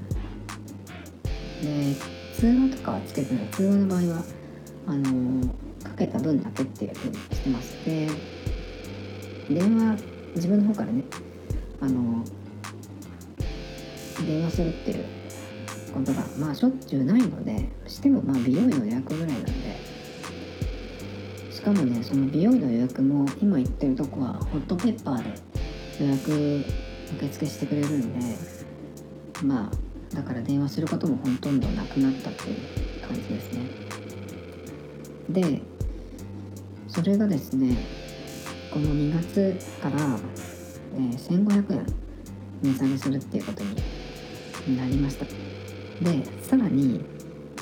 [1.62, 1.94] で
[2.34, 3.48] 通話とかはつけてない。
[3.50, 4.24] 通話の場合は
[4.86, 7.84] あのーかけた分だけっていうふうにしてます。
[7.84, 8.08] で
[9.48, 9.96] 電話
[10.34, 11.02] 自分の方からね
[11.80, 12.24] あの
[14.26, 15.04] 電話するっていう
[15.92, 19.88] ことがまあしょっちゅうないのでしてもまあ美容院の予約ぐらいなんで。
[21.50, 25.34] しかもねその美容院の予約も今言ってるとこはホットペッパーで
[26.00, 26.64] 予約
[27.16, 28.36] 受付してくれるんで
[29.42, 33.66] まあだから電話することもほとんどなくなったっていう感じですね。
[35.28, 35.62] で
[36.88, 37.76] それがですね
[38.70, 39.96] この2月から、
[40.94, 41.86] えー、1500円
[42.62, 43.62] 値下げするっていうこと
[44.66, 45.24] になりました。
[45.24, 47.04] でさらに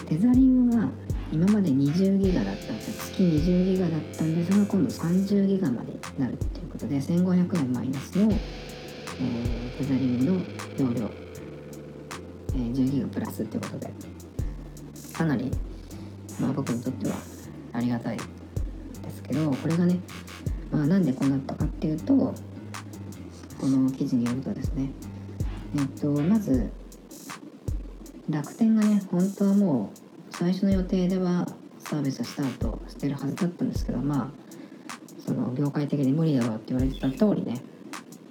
[0.09, 0.89] テザリングが
[1.33, 2.91] 今まで20ギガだったんです。
[2.91, 6.37] よ月20ギガだったんですが今度30ギガまでなるっ
[6.77, 10.33] ことで1500円マイナスの、えー、テザリングの
[10.77, 11.11] 容量、
[12.55, 13.93] えー、10ギガプラスっていうことで。
[15.15, 15.51] かなり、
[16.39, 17.17] まあ、僕にとっては
[17.73, 18.23] ありがたいで
[19.11, 19.99] すけどこれがね、
[20.71, 22.35] まあ、なんでこうなったかっていうとこ
[23.63, 24.91] の記事によるとですね。
[25.79, 26.71] えっとまず
[28.29, 34.46] 楽天がね本当はもう最初の予定ではサービススタートしてるはずだったんですけどまあ
[35.27, 37.61] その業界的に無理だろって言われてた通りね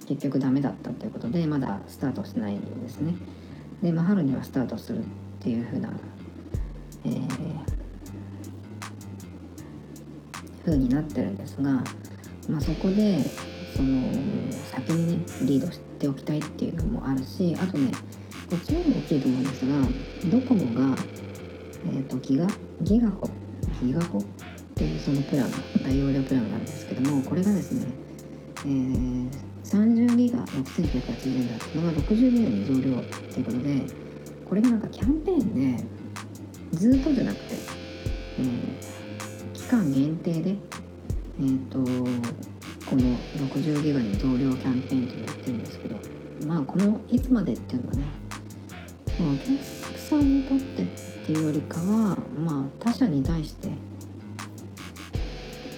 [0.08, 3.14] 結局ダメだったということでまだスタートしてないんですね。
[3.82, 5.02] で、まあ、春にはスタートするっ
[5.40, 5.90] ていう風な
[7.04, 7.20] えー、
[10.64, 11.84] 風になってるんですが、
[12.48, 13.20] まあ、そこで
[13.76, 14.10] その
[14.72, 17.92] 先にねリードしておきたいっていうのもあるしあとね
[18.50, 20.96] こっちも大きいと思うんですがドコモが、
[21.86, 22.46] えーと、ギガ
[22.82, 23.28] ギガホ
[23.82, 24.22] ギガホ
[24.76, 25.50] っていうそのプラン
[25.82, 27.86] 大容量プランがあるんですけどもこれがですね、
[28.58, 29.30] えー、
[29.64, 33.82] 30ギガ6980円だったのが60ギガに増量っていうことで
[34.44, 35.84] これがなんかキャンペーンで
[36.72, 37.54] ずっとじゃなくて、
[38.38, 43.16] えー、期間限定でえっ、ー、とこの
[43.48, 45.96] 60ギガに増量キャンペーンっていうのをやってるんですけど
[46.46, 48.04] まあこのいつまでっていうのはね
[49.20, 50.86] お客さんにとってっ
[51.24, 53.70] ていうよりかはまあ他者に対して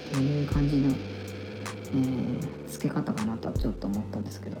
[0.09, 4.57] っていう感じの、えー、付け方かなとはちょっと思ったんですけど。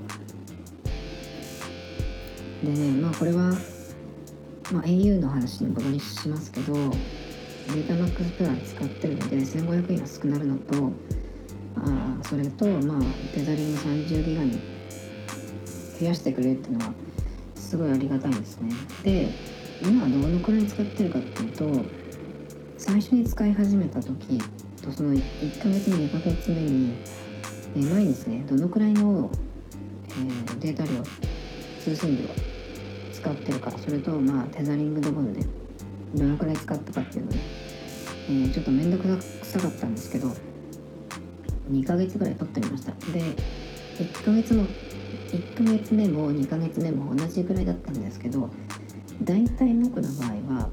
[2.63, 3.53] でねまあこれは、
[4.71, 10.91] まあ、au の話に戻りしますけどデータマックスプラン使ってるので1500円安くなるのと
[11.77, 13.01] あそれとまあ
[13.33, 14.59] テザリング30ギガに
[15.99, 16.93] 増やしてくれるっていうのは
[17.55, 18.73] すごいありがたいですね。
[19.03, 19.29] で
[19.81, 21.85] 今どのくらい使ってるかっていうと
[22.77, 24.41] 最初に使い始めた時
[24.81, 26.93] とその1ヶ月目2ヶ月目に、
[27.75, 28.43] え毎日ね。
[28.49, 29.29] どのくらいの、
[30.09, 31.03] えー、データ量
[31.83, 32.27] 通信量
[33.13, 35.45] 使ってるかそれとまあテザリングドボンで
[36.15, 37.37] どのくらい使ったかっていうのね、
[38.29, 40.29] えー、ちょっと面倒くさかったんですけど
[41.71, 42.91] 2ヶ月ぐらい取ってみました。
[43.11, 43.21] で
[43.99, 48.49] 1ヶ月も1ヶ月目も2ヶ月目も同じぐらいだったんですけど
[49.21, 50.29] 大体僕の場合
[50.61, 50.69] は、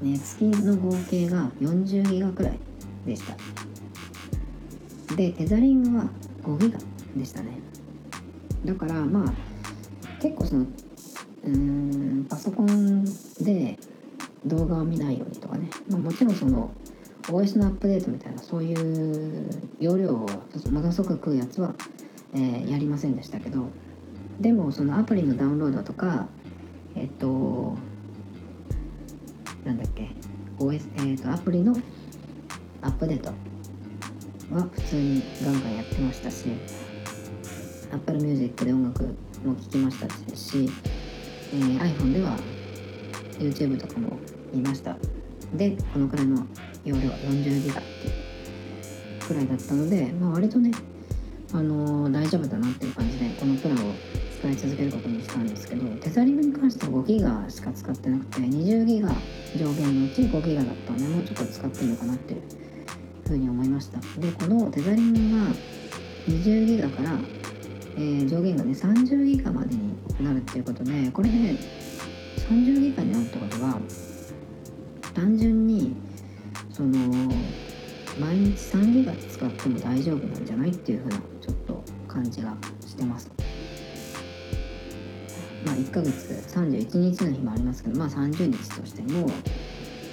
[0.00, 2.67] ね、月の合計が40ギガくらい。
[3.08, 3.36] でした。
[5.16, 6.04] でテザリングは
[6.42, 6.78] 5ギガ
[7.16, 7.58] でしたね。
[8.64, 9.32] だからまあ
[10.20, 10.66] 結構その
[11.44, 13.04] うんパソコン
[13.40, 13.78] で
[14.44, 16.70] 動画を見ないようにとかね、まあ、もちろんその
[17.24, 19.48] OS のアップデートみたいなそういう
[19.80, 20.26] 容量を
[20.70, 21.74] ものすごく食うやつは、
[22.34, 23.66] えー、やりませんでしたけど。
[24.40, 26.28] でもそのアプリのダウンロードとか
[26.94, 27.76] えっと
[29.64, 30.10] なんだっけ
[30.58, 31.74] OS、えっとアプリの
[32.82, 33.28] アップデート
[34.54, 36.46] は普通にガンガンやってましたし
[37.92, 39.04] Apple Music で音楽
[39.44, 40.68] も聴きましたし、
[41.52, 42.36] えー、iPhone では
[43.38, 44.16] YouTube とかも
[44.52, 44.96] 見ました。
[45.54, 46.46] でこのくらいの
[46.84, 48.10] 容量40ギガってい
[49.18, 50.70] うくらいだったので、まあ、割とね
[51.52, 53.92] あのー、大丈夫だなっていう感じでこのプランを
[54.38, 59.08] 使い続けることにしたんですけどテザリングに関しては5ギガしか使ってなくて20ギガ
[59.56, 62.42] 上限のうち5ギガだったのでもうちょっと使ってるのかなっていう
[63.28, 65.52] ふうに思いましたでこのテザリングが
[66.28, 67.18] 20ギガから、
[67.96, 71.56] えー、上限がね30ギガまでになるっていうことでこれで、ね、
[72.48, 73.78] 30ギガになるってことは
[75.14, 75.94] 単純に
[76.70, 76.90] その
[78.18, 83.30] 毎日3ギガ使っても大丈夫なんじゃないっていうふうなちょっと感じがしてます。
[85.66, 89.28] まあ、1ヶ月31日の日もありますけど、まあ、30日としても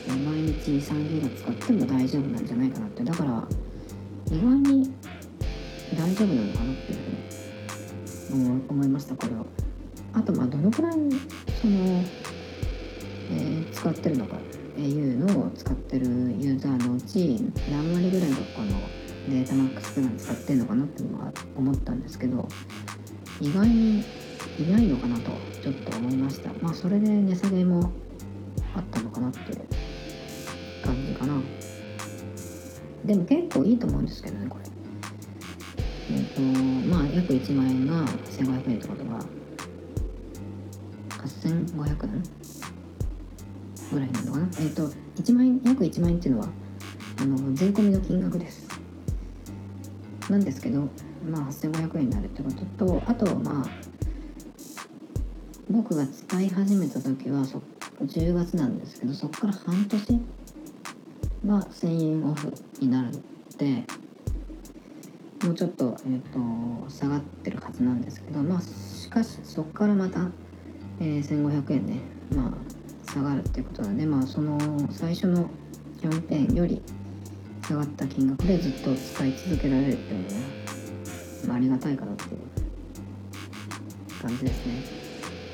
[0.07, 3.03] 毎日3ギガ使っても大丈夫なんじゃないかなって。
[3.03, 3.47] だから
[4.27, 4.93] 意外に
[5.97, 6.99] 大丈夫なのかなっていう
[8.29, 9.45] ふうに思いましたこれは。
[10.13, 10.93] あとまあどのくらい
[11.61, 12.03] その、
[13.31, 14.37] えー、使ってるのか。
[14.75, 17.39] っていうのを使ってるユーザーのうち
[17.71, 18.77] 何割ぐらいがこの
[19.29, 22.45] データマックスプラン使ってんのかなっていうのは思ったんですけど
[23.39, 24.03] 意外に
[24.59, 25.31] いないのかなと
[25.63, 26.51] ちょっと思いました。
[26.61, 27.89] まあそれで値下げも
[28.75, 29.61] あったのかなっていう。
[30.86, 31.41] 感じかな。
[33.05, 34.65] でも結構いいと思うんですけどねこれ。
[36.11, 39.19] えっ、とまあ約1万円が1500円ってことは
[41.09, 42.23] 8500円
[43.91, 44.49] ぐらいなのかな。
[44.59, 44.89] えっ、と
[45.21, 46.49] 1万円約1万円っていうのは
[47.17, 48.67] あの税込みの金額です。
[50.29, 50.81] なんですけど
[51.29, 53.69] まあ8500円になるってこととあとまあ
[55.69, 57.61] 僕が使い始めた時はそ
[58.01, 60.21] 10月なんですけどそこから半年
[61.53, 63.19] は1000円オフになるの
[63.57, 63.83] で
[65.45, 70.29] もうちょっと,、えーと、下がってるはずなんですけどまあしかしそこからまた、
[70.99, 71.99] えー、1500円ね
[72.35, 74.57] まあ下がるっていうことなんでまあその
[74.89, 75.49] 最初の
[76.01, 76.81] キャンペーンより
[77.67, 80.33] 下がった金額でずっと使い続けられるっていうのは、
[81.47, 85.05] まあ、ありがたいかなっていう感じですね。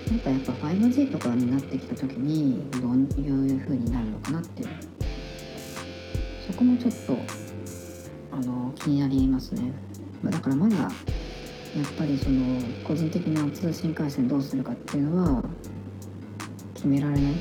[0.10, 4.70] なんかやっぱ 5G とかになってきた時にどういう風になるのかなっていう
[6.48, 7.18] そこもちょっと
[8.32, 9.72] あの気になりますね。
[10.24, 10.90] だからまだやっ
[11.98, 15.44] ぱりその個人的な通信回線どうするかっていうのは
[16.74, 17.36] 決められないっ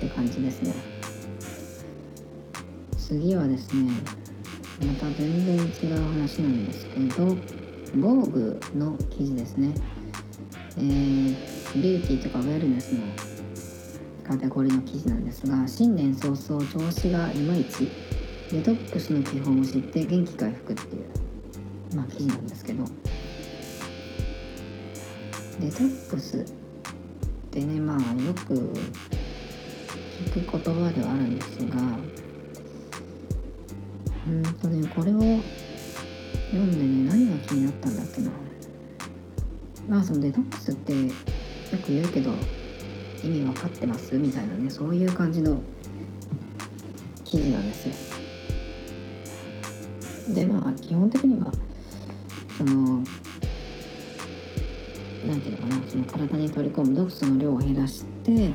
[0.00, 0.74] て感じですね。
[2.96, 3.92] 次はですね
[4.86, 7.36] また全然違う話なんですけど
[7.96, 9.74] 防具の記事ですね。
[10.78, 13.02] えービューティーとかウェルネスの
[14.30, 17.90] カテゴリーの記事なんですが新年早々調子がいまいち
[18.52, 22.84] デトックスの基本を知って元気回復っていう、まあ、記事なんですけど。
[25.58, 26.44] デトックスっ
[27.50, 28.54] てねまあよく
[30.32, 31.74] 聞く言葉ではあるんですが
[34.28, 35.20] うんとねこれを
[36.52, 38.30] 読んでね何が気になったんだっけな。
[39.88, 41.08] まあそのデトックスってよ
[41.84, 42.30] く言うけど
[43.22, 45.60] 意味分かってますみたいなねそういう感じの
[47.24, 47.94] 記事なんですよ。
[50.34, 51.52] でまあ基本的には
[52.56, 53.02] その
[55.26, 58.50] 何て言うのかなその体に取り込む毒素の量を減らして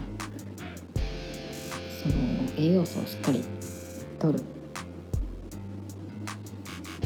[2.01, 2.15] その
[2.57, 3.43] 栄養素をしっかり
[4.19, 4.43] 取るっ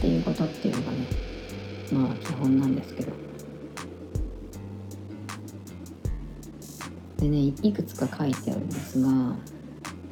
[0.02, 0.98] ていうことっていうのがね
[1.92, 3.29] まあ基本なんですけど
[7.20, 9.10] でねいくつか書いてあるんですが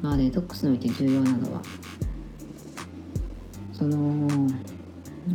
[0.02, 1.62] まあデトックスにおいて重要なのは
[3.72, 4.28] その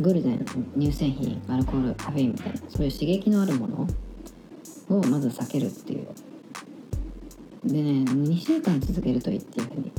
[0.00, 0.46] グルテン
[0.78, 3.88] 乳製品アルコールカフェインみたいなそういう刺激のあるもの
[4.88, 6.06] をまず避けるっていう。
[7.64, 9.92] でね2週間続けるといいっていうふうに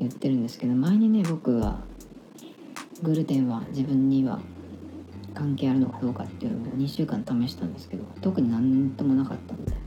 [0.00, 1.78] 言ってるんですけど前にね僕は
[3.02, 4.40] グルテンは自分には
[5.34, 9.85] 関係あるのかどうかっていうのを2週間試したんですけど特に何ともなかったんで。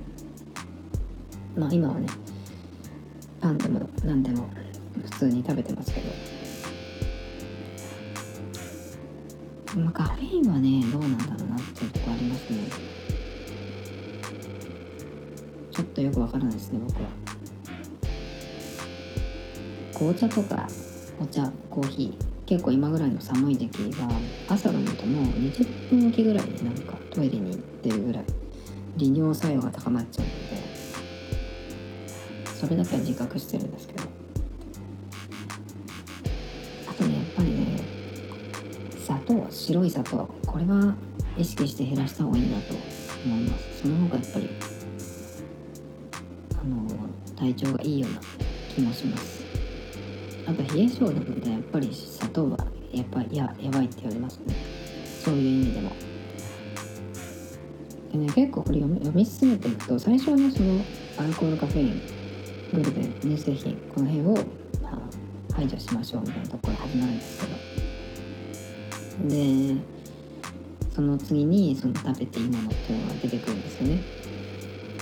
[1.60, 2.07] まあ今はね
[3.41, 4.49] パンでも何でも
[5.03, 6.07] 普通に食べてますけど、
[9.82, 12.60] まあ、カフェインはねどうなんだろうなっていうとこありますね。
[15.72, 17.10] ちょっとよくわからないですね僕は。
[19.93, 20.66] 紅茶とか
[21.22, 24.07] お茶コーヒー結構今ぐらいの寒い時期が
[24.47, 28.24] 朝飲むともう20分おきぐらいになんかトイレに行ってるぐらい
[28.95, 30.26] 利尿作用が高まっちゃう。
[30.26, 30.39] ので
[32.60, 34.03] それだけは自覚してるんですけど。
[36.89, 37.80] あとねやっぱりね
[38.99, 40.93] 砂糖白い砂糖これは
[41.38, 42.74] 意識して減らした方がいいなと
[43.26, 43.82] 思います。
[43.82, 44.49] その方がやっぱり
[46.62, 46.88] あの
[47.38, 48.20] 体調がいいような
[48.76, 49.41] 気もします。
[50.45, 52.57] あと冷え性なのでやっぱり砂糖は
[52.91, 54.53] やっぱややばいって言われますね。
[55.24, 55.91] そういう意味でも。
[58.12, 60.82] でね結構これ読み読み進めていくと最初はねその
[61.20, 62.18] アルコールカフェイン
[62.78, 64.34] ルテン乳製品この辺を、
[64.82, 67.80] まあ、排除しましょうみたいなところ始まるんですけど。
[69.28, 69.76] で
[70.95, 74.01] その次にその食べていいものっていうのが出てくるんですよね。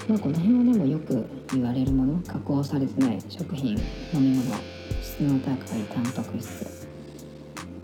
[0.07, 2.21] まあ、この辺はでもよく言われるもの。
[2.21, 3.71] 加工されてない食品。
[3.73, 4.55] 飲み物
[5.01, 6.87] 質の高いタンパク質。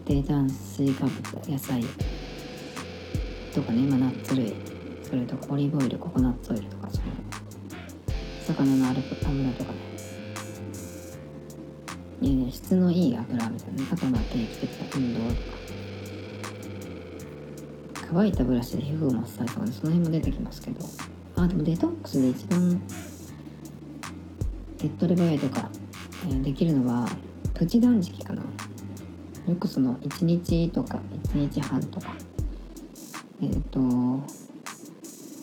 [0.06, 1.84] 低炭水化物野菜
[3.54, 4.54] とかね、まあ、ナッツ類。
[5.04, 7.33] それとかオリーブオイルココナッツオイルとかその。
[8.44, 9.54] 魚の油とかね。
[12.22, 12.52] ね。
[12.52, 15.58] 質のいい油みたいなあとまあ定期的な運動とか。
[18.10, 19.72] 乾いたブラシで皮膚をマッサージとかね。
[19.72, 20.86] その辺も出てきますけど。
[21.36, 22.82] あでもデトックスで一番
[24.78, 25.70] 手っ取り早いとか、
[26.28, 27.08] えー、できるのは
[27.54, 28.42] プチ断食かな。
[28.42, 31.00] よくその1日とか
[31.34, 32.14] 1日半とか。
[33.42, 33.80] えっ、ー、と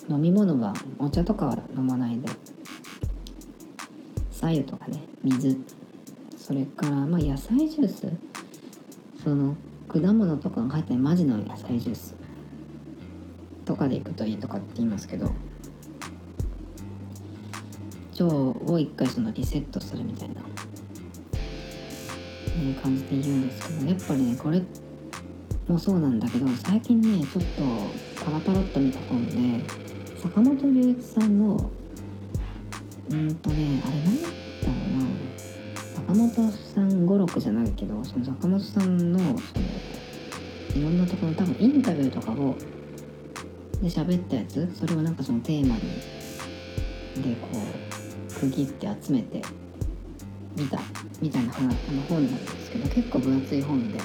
[0.09, 2.29] 飲み物はお茶とかは飲まないで。
[4.41, 5.59] 白湯とかね水。
[6.37, 8.11] それからまあ野菜ジュース。
[9.23, 9.55] その
[9.89, 12.15] 果物とかが入ったマジの野菜ジュース。
[13.65, 15.31] とかでいくといいとかって言いますけど。
[18.19, 20.35] 腸を一回そのリセットするみたいな、
[21.35, 23.91] え感じで言うんですけど。
[23.91, 24.63] やっぱりねこれ
[25.69, 29.65] もそうなんだけど最近ねちょっとパラパラっと見た本で
[30.21, 31.71] 坂本龍一さんの
[33.11, 39.41] うんとねあれ何だろうな坂本さん語録じゃないけどその坂本さんのその
[40.77, 42.57] いろんなところ多分インタビューとかを
[43.83, 45.81] で喋ったやつそれをなんかそのテーマに
[47.23, 49.43] でこう区切って集めて
[50.57, 50.79] 見た
[51.21, 53.99] みたいな話の本なんですけど結構分厚い本で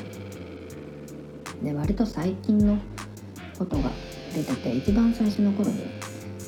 [1.63, 2.77] で割と最近の
[3.57, 3.91] ことが
[4.33, 5.85] 出てて一番最初の頃にや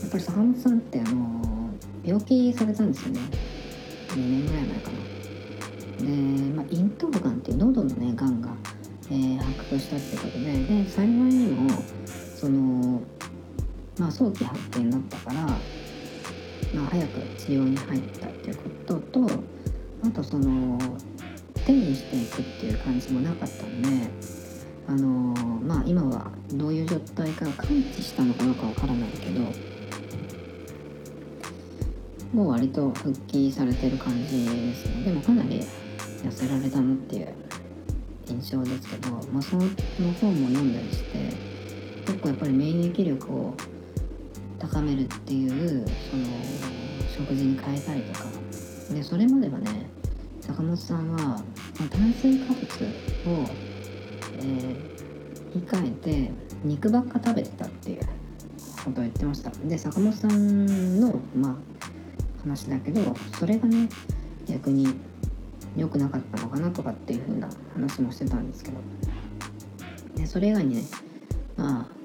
[0.08, 1.57] っぱり坂本さんってあの
[2.08, 3.20] 病気されたんですよね。
[4.10, 5.08] 2年ぐらい前かな。
[5.98, 8.50] で、まあ、咽頭がんっていう喉のねがんが、
[9.12, 11.70] えー、発覚したってことでで幸いにも
[12.36, 13.02] その
[14.00, 19.30] まあ、早期発見だったから、まあ、早く治療に入ったっていうことと
[20.06, 20.78] あとその
[21.66, 23.90] 手にしていくっていう感じもなかったんで
[24.88, 25.08] あの
[25.66, 29.42] まあ今はどういう状態か感知したのかどうかわからないけど
[32.38, 35.06] もう割と復帰されてる感じですね。
[35.06, 35.60] でもかなり
[36.24, 37.34] 痩せられたなっていう
[38.28, 39.64] 印象ですけど、まあ、その
[40.22, 41.34] 本も読んだりして
[42.06, 43.56] 結構やっぱり免疫力を
[44.60, 45.50] 高めるっていう
[46.12, 46.26] その
[47.18, 48.26] 食事に変えたりとか。
[48.94, 49.90] でそれまではね
[50.42, 51.44] 坂本さんは、まあ、
[51.90, 53.50] 炭水化物を、
[54.38, 56.32] えー、控えて
[56.64, 58.02] 肉ばっか食べてたっていう
[58.86, 59.50] ことを言ってました。
[59.50, 61.77] で坂本さんのまあ
[62.48, 63.90] 話だけどそれがね
[64.48, 64.88] 逆に
[65.76, 68.78] 良くなかったのかなとかっていう風な話もしてたんですけど。
[70.16, 70.84] でそれ以外にね
[71.56, 71.98] まあ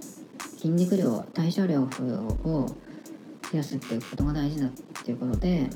[0.57, 4.71] 筋肉量代謝量を増やすっていうことが大事だっ
[5.03, 5.69] ていうことで、えー、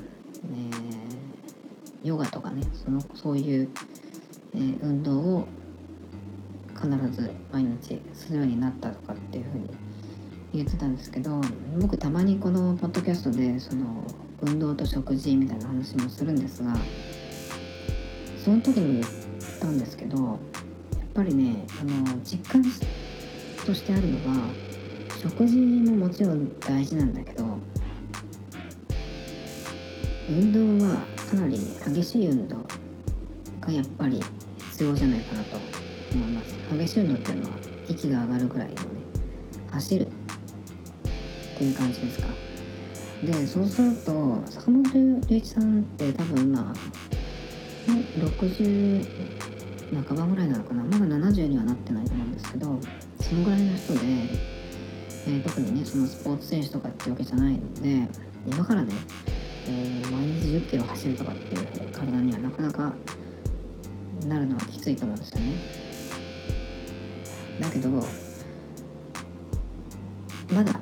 [2.03, 3.69] ヨガとかねそのそういう、
[4.55, 5.47] えー、運動を
[6.75, 9.69] 必ず毎日するようになったとかっていうふうに
[10.53, 11.41] 言ってたんですけど
[11.79, 14.03] 僕たまにこのポッドキャストでその
[14.47, 16.73] 運動と食事みたいな話もするんですが
[18.43, 19.09] その時に言っ
[19.59, 20.37] たんですけどやっ
[21.13, 22.63] ぱりねあの実感
[23.65, 24.41] としてあるのが
[25.21, 27.45] 食事ももちろん大事なんだけど
[30.29, 30.97] 運動は
[31.29, 32.55] かなり激しい運動
[33.59, 34.21] がやっぱり
[34.71, 35.57] 必要じゃないかなと
[36.13, 36.55] 思います。
[36.77, 37.57] 激しい運動っていうのは
[37.89, 38.79] 息が上がるぐらいのね
[39.71, 40.09] 走るっ
[41.57, 42.46] ていう感じですか。
[43.23, 44.83] でそうすると坂本
[45.27, 46.73] 龍一さんって多分今
[48.19, 49.05] 60
[50.07, 50.83] 半ばぐらいなのかな。
[50.83, 52.79] まだ70にはなってないと思うんですけど
[53.21, 53.99] そのぐらいの人で
[55.27, 58.07] えー、特にねそのスポーツ選手とかってわけじゃないので
[58.49, 58.93] 今からね、
[59.67, 62.93] えー、毎日1 0キロ走るとかっていう体にはなかなか
[64.25, 65.51] なるのはきついと思うんですよね。
[67.59, 67.89] だけど
[70.53, 70.79] まだ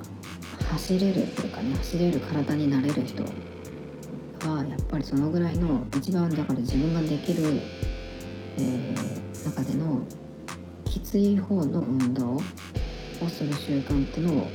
[0.71, 7.61] 走れるっていうかね走れる体になれる人はやっぱりそのぐらいの一番だから自分ができる、
[8.57, 10.01] えー、中での
[10.85, 12.41] きつい方の運動を
[13.29, 14.47] する習慣っていうのを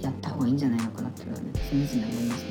[0.00, 2.50] やった方がいいんじゃないのかなっていうのはね常々思いますね。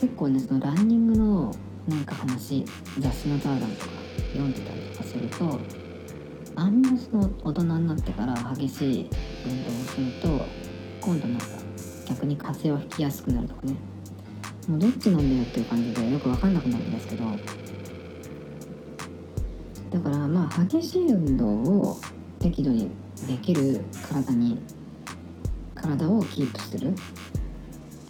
[0.00, 1.54] 結構ねそのランニングの
[1.88, 2.64] なんか話
[2.98, 3.92] 雑誌のターダンとか
[4.32, 5.58] 読んでたりとかすると
[6.58, 9.10] あんまその大人になってから激しい
[9.46, 10.44] 運動をすると
[11.00, 11.46] 今度なんか
[12.08, 13.76] 逆に風邪をひきやすくなるとかね。
[14.66, 17.24] もうどっちなんだよっていう感じでよく分かんなくなるんですけど。
[19.90, 22.00] だからまあ激しい運動を
[22.40, 22.90] 適度に
[23.28, 24.58] できる体に
[25.76, 26.88] 体をキープする。
[26.88, 26.94] っ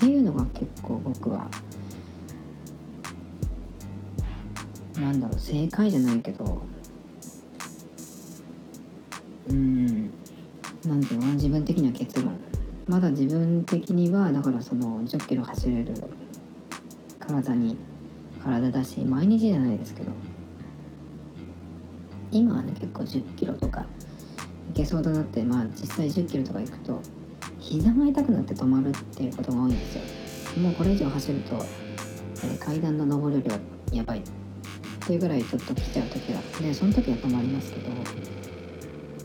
[0.00, 1.50] ていうのが結構僕は
[4.98, 6.62] なんだろう正解じゃないけど
[9.50, 10.10] うん。
[10.86, 12.38] なんていうの自分的には結論
[12.86, 15.94] まだ自分的にはだからその10キロ走れる
[17.18, 17.76] 体に
[18.42, 20.12] 体だし毎日じゃないですけど。
[22.30, 23.86] 今はね結構1 0キロとか
[24.70, 27.00] いけそうとなってまあ実際1 0キロとか行くと
[27.58, 30.02] 膝が痛くなって止まるっていうことが多いんですよ。
[30.62, 33.58] もうこれ以上走ると、えー、階段の上りよりは
[33.92, 34.22] やばいっ
[35.06, 37.90] ていうぐらいちょっと来ちゃう時がでその時は止まりますけど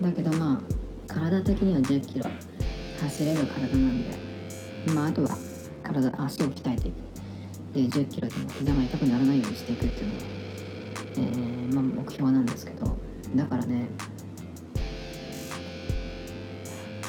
[0.03, 0.61] だけどま
[1.09, 2.25] あ体的には1 0キロ
[3.01, 4.17] 走れる体なんで
[4.93, 5.29] まああとは
[5.83, 6.95] 体足を鍛えていく。
[7.73, 10.25] で1 0キロでも膝が痛くならないようにしていくっていうのが、
[11.15, 13.13] えー、まあ、目標なんですけど。
[13.35, 13.87] だからね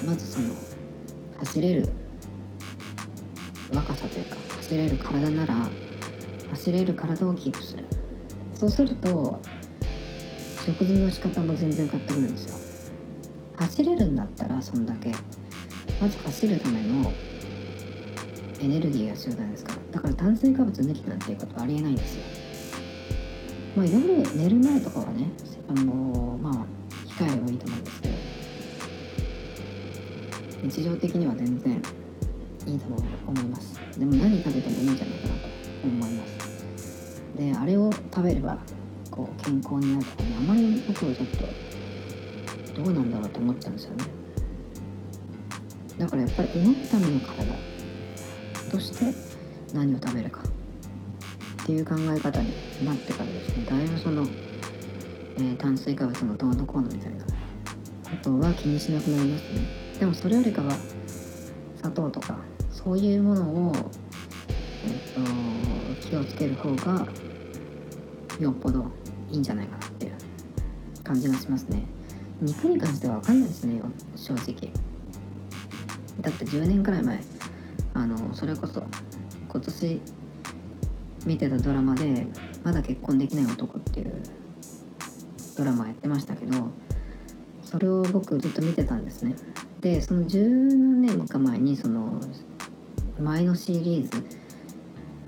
[0.07, 0.55] まずその
[1.38, 1.88] 走れる
[3.74, 5.55] 若さというか走れる体なら
[6.51, 7.84] 走れる体をキープする。
[8.55, 9.40] そうすると
[10.64, 12.64] 食事の仕方も全然変わってくるんですよ。
[13.57, 15.12] 走れるんだったらそんだけ。
[16.00, 17.12] まず走るための
[18.61, 19.74] エネルギーが必要じゃないですか。
[19.92, 22.22] だから炭水化物抜きなんていうことはありえないんですよ。
[23.76, 25.28] まあ夜寝る前とかはね
[25.68, 26.52] あのまあ
[27.07, 28.14] 控えればいいと思うんですけど
[30.62, 31.82] 日常的には全然
[32.66, 33.80] いいと思います。
[33.98, 35.48] でも何食べてもいいんじゃないかなと
[35.84, 37.22] 思います。
[37.36, 38.59] であれを食べれば
[39.11, 41.74] こう健康になるとかねあまり僕はちょっと
[42.75, 44.05] どうなんだろうと思っちゃうんですよね。
[45.99, 47.45] だからやっぱり動くための体
[48.70, 49.14] として
[49.72, 50.41] 何を食べるか
[51.62, 52.53] っていう考え方に
[52.85, 53.64] なってからですね。
[53.64, 54.27] だいぶその、
[55.37, 57.25] えー、炭水化物のどうのこうのみたいな。
[58.14, 59.61] ことは気にしなくなりますね。
[59.99, 60.72] でもそれよりかは
[61.77, 62.39] 砂糖とか
[62.70, 63.72] そういうものを、
[64.85, 67.07] えーと、気をつける方が
[68.39, 68.87] よっぽど
[69.31, 70.12] いいんじゃないかなっていう
[71.03, 71.85] 感じがしますね。
[72.41, 73.80] 肉に関しては分かんないですね
[74.16, 74.70] 正直。
[76.20, 77.20] だって10年くらい前
[77.95, 78.82] あのそれこそ
[79.49, 80.01] 今年
[81.26, 82.26] 見てたドラマで
[82.62, 84.12] 「まだ結婚できない男」っていう
[85.57, 86.70] ドラマやってましたけど
[87.62, 89.35] それを僕ずっと見てたんですね。
[89.80, 92.20] でその十何年か前にその
[93.20, 94.24] 前のシリーズ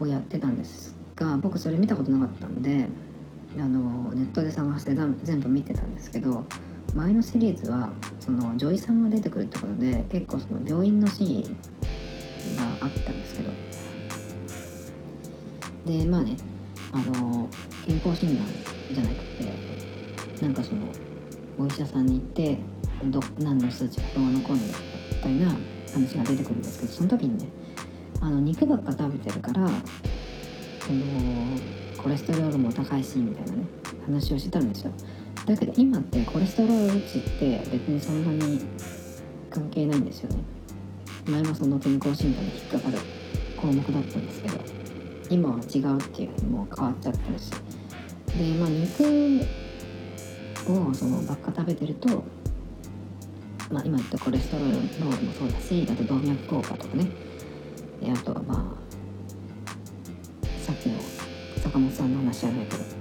[0.00, 2.88] をやってたんですが僕それ見たことなかったんで
[3.58, 6.44] あのネットで探して全部見てたんですけど
[6.96, 13.50] 前のシリーズはその女医さんが出てくるってことで結構その病院のシーンがあったんですけど。
[15.86, 16.36] でまあね
[16.92, 17.48] あの
[17.86, 18.46] 健康診断
[18.92, 20.82] じゃなくてなんかその
[21.58, 22.58] お医者さんに行って
[23.04, 24.72] ど何の数値がどうのこうのみ
[25.22, 25.54] たいな
[25.92, 27.48] 話が出てくるんですけどその時にね
[28.20, 29.68] あの肉ばっか食べてるから
[30.80, 31.04] その
[32.02, 33.64] コレステロールも高いしみたいなね
[34.06, 34.92] 話をしてたんですよ。
[35.46, 38.60] だけど今ってコレステロール値って別にそんなに
[39.48, 40.42] 関係ないんですよね。
[41.28, 42.98] 前もその健康診断に引っかかる
[43.56, 44.58] 項目だったんですけど
[45.30, 47.50] 今は違うっていうふうにもう変わっちゃってるし。
[48.36, 49.40] でまあ肉
[50.68, 52.24] をそのばっか食べてると
[53.70, 57.06] まあ今言ったコレステロールのもそうだしあと動脈硬化とかね。
[58.02, 58.86] であとはまあ
[60.60, 60.98] さっきの
[61.62, 62.95] 坂本さんの話じゃないけど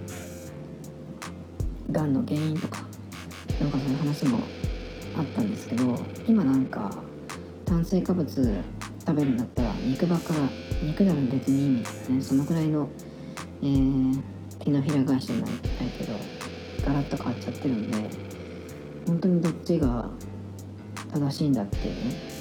[1.92, 2.84] がんの原因とか
[3.60, 4.40] なんかそういう話も
[5.18, 6.92] あったんですけど今なんか
[7.66, 8.64] 炭水化物
[9.06, 10.34] 食べるんだったら肉ばっか
[10.84, 12.22] 肉なら別にいいみたいなね。
[12.22, 12.90] そのくらいの、
[13.62, 14.22] えー、
[14.60, 15.50] 手のひら返しじゃない
[15.98, 16.14] けど
[16.86, 17.98] ガラッと変わっちゃってるんで
[19.08, 20.10] 本当にどっちが
[21.14, 22.36] 正しいんだっていうね。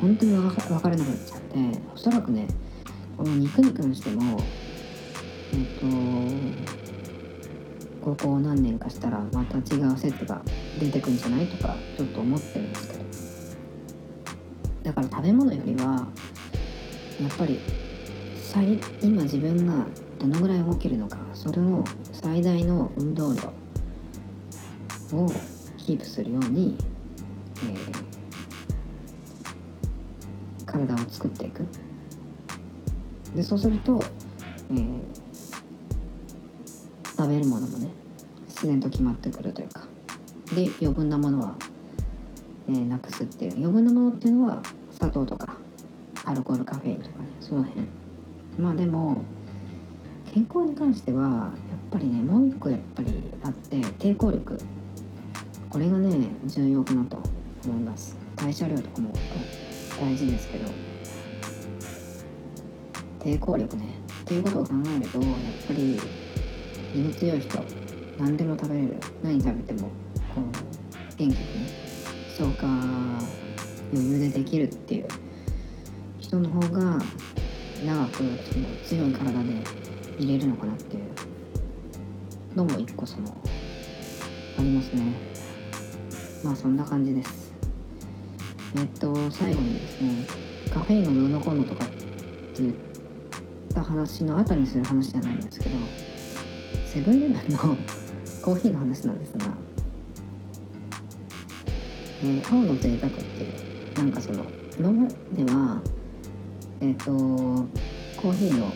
[0.00, 2.46] 本当に分からなくなっちゃっておそらくね
[3.16, 4.38] この肉に関しても
[5.52, 6.83] えっ、ー、と
[8.04, 10.42] 高校何年かしたらまた違う説が
[10.78, 13.04] 出てくんじゃないとかちょっと思ってるんですけど
[14.82, 16.06] だから食べ物よりは
[17.18, 17.58] やっぱり
[19.00, 19.86] 今自分が
[20.18, 21.82] どのぐらい動けるのかそれを
[22.12, 23.40] 最大の運動量
[25.16, 25.28] を
[25.78, 26.76] キープするように、
[27.56, 31.66] えー、体を作っていく。
[33.34, 34.00] でそうすると、
[34.70, 35.23] えー、
[37.16, 37.88] 食べるものもね
[38.48, 39.82] 自然と決まってくるというか。
[40.54, 41.56] で余分なものは
[42.68, 43.52] えー、なくすっていう。
[43.56, 45.56] 余分なものっていうのは砂糖とか
[46.24, 47.86] アルコールカフェインとかねその辺。
[48.58, 49.18] まあでも
[50.32, 51.50] 健康に関してはやっ
[51.90, 54.58] ぱりねもう一個やっぱりあって抵抗力
[55.68, 57.18] これがね重要かなと
[57.64, 58.16] 思います。
[58.36, 59.12] 代謝量とかも
[60.00, 60.70] 大事ですけど。
[63.20, 63.84] 抵抗力ね。
[64.22, 65.30] っていうことを考えるとやっ
[65.66, 66.00] ぱり
[66.94, 67.58] 胃の強い人
[68.18, 68.96] 何でも食べれる。
[69.22, 69.88] 何食べても
[70.34, 71.36] こう元気でね
[72.36, 72.66] 消化
[73.92, 75.08] 余裕でできるっていう
[76.20, 76.98] 人の方が
[77.84, 78.24] 長くそ
[78.58, 79.54] の強い体で
[80.18, 81.02] 入れるのかなっていう。
[82.54, 83.36] のも一個その
[84.58, 85.02] ありますね。
[86.44, 87.52] まあそんな感じです。
[88.76, 90.26] えっと最後にですね
[90.72, 92.74] カフェインのどうのこうのとかって言っ
[93.74, 95.76] た話の後にする話じゃないんですけど
[96.94, 97.58] セブンイレブンの
[98.40, 99.46] コーヒーの話なんですが、
[102.22, 104.44] えー、青の贅沢っていうなんかその
[104.78, 105.82] 今までは
[106.80, 107.10] えっ、ー、と
[108.22, 108.72] コーヒーの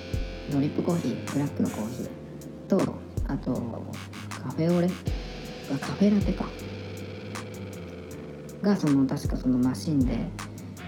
[0.51, 2.97] ドリップコーヒーブラックのコーヒーと
[3.29, 3.55] あと
[4.43, 6.45] カフェオレカフェラテか。
[8.63, 10.15] がその確かそのマシンで、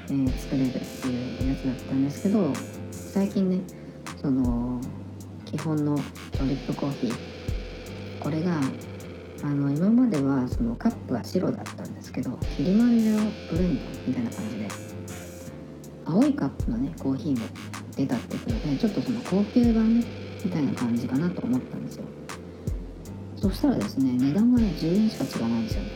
[0.09, 2.53] えー、作れるっていうやつだったんですけど
[2.91, 3.61] 最近ね
[4.21, 4.81] その
[5.51, 7.15] 基本のドリップコーヒー。
[8.21, 8.61] これが
[9.43, 14.69] あの今まではそのカップは白だったんですけどキリマンジャロブレンドみたいな感じで
[16.05, 17.47] 青いカップのねコーヒーも
[17.97, 20.07] 出たってことでちょっとその高級版ね
[20.45, 22.05] みたいな感じかなと思ったんですよ。
[23.37, 25.83] そしたらですね値段がね10円しか違わないんですよ。
[25.83, 25.91] ね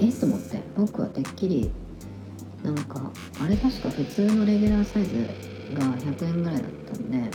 [0.00, 1.70] えっと思って僕はてっきり
[2.62, 3.10] なんか
[3.42, 5.26] あれ確か普通のレギュラーサイズ
[5.74, 7.30] が100円ぐらいだったんで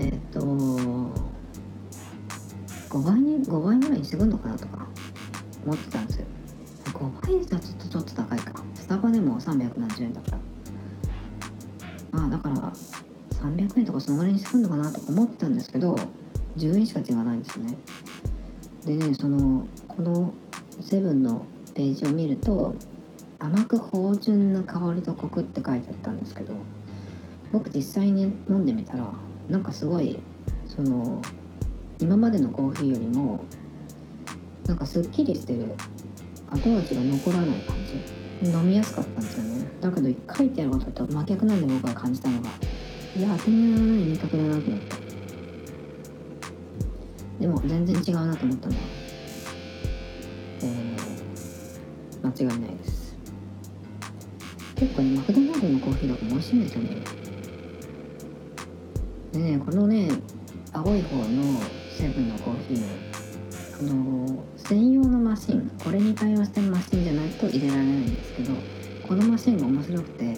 [0.00, 1.12] えっ、と5
[3.02, 4.88] 倍に5倍ぐらいにしてくんのかなとか
[5.64, 6.24] 思ってたんですよ。
[6.86, 8.64] 5倍じゃちょっとちょっと高いか。
[8.74, 10.38] スタバでも370円だから。
[12.12, 12.72] まあだから
[13.40, 15.96] 300円とかそのぐらいにしてくんのかなとか思ってたんですけど
[16.56, 17.76] 10円しか違わないんですよね。
[18.86, 20.32] でねそのこの
[20.80, 21.44] セブンの
[21.74, 22.74] ページを見ると
[23.38, 26.54] 甘く芳醇な香りとコクって書いてあったんですけど
[27.52, 29.06] 僕実際に飲んでみたら
[29.50, 30.18] なんかすごい
[30.66, 31.20] その
[31.98, 33.44] 今までのコーヒーよりも
[34.66, 35.66] なんかすっきりしてる
[36.50, 38.20] 後味が残らない感じ。
[38.42, 39.66] 飲みやすかったんですよね。
[39.82, 42.48] だけど書いてあることと真逆なんで僕が感じたのが
[43.14, 44.96] いや当てにならない味覚だなと思って。
[47.40, 48.80] でも全然違うなと思ったのは
[50.62, 53.16] えー、間違いないです。
[54.76, 57.19] 結構ねマクドナルドのコーヒーだとかも美味しいんですよね。
[59.32, 60.10] ねこのね
[60.72, 61.60] 青い方の
[61.96, 63.20] セブンのコーヒー
[63.80, 68.52] あの専用のマシンこれに対応してるマシンじゃないと入れられないんですけど
[69.06, 70.36] このマシンが面白くて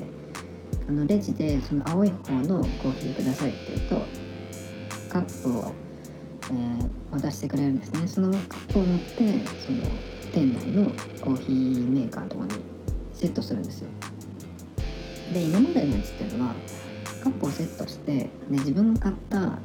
[0.89, 4.07] あのレジでその青い方のコーヒーくださいって言うと
[5.09, 5.73] カップを、
[6.51, 6.91] えー、
[7.21, 8.09] 渡してくれるんですね。
[8.09, 9.83] そのカップを持ってその
[10.33, 10.87] 店内の
[11.21, 12.53] コーヒーメーカーとかに
[13.13, 13.89] セットするんですよ。
[15.35, 16.55] で今までのやつっていうのは
[17.23, 19.59] カップをセットしてで自分が買った、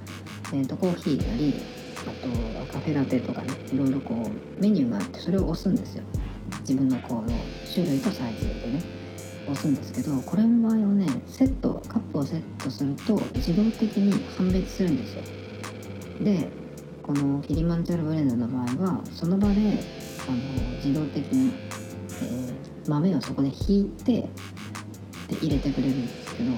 [0.54, 1.54] えーと、コーヒーなり
[2.02, 6.04] あとカフェラテとかねいろいろこうメニューがあってそれを押すんですよ。
[6.62, 7.24] 自分のこの
[7.74, 9.08] 種類とサイズでね。
[9.48, 15.24] 押すんですけどこれの場合はねセットカップをセットすると自動的に判別するんですよ。
[16.22, 16.50] で
[17.02, 19.54] このキリマンジャロブレンドの場合はその場で
[20.28, 20.38] あの
[20.84, 21.54] 自動的に、
[22.10, 24.30] えー、豆をそこで引いて
[25.30, 26.52] で入れてくれるんですけど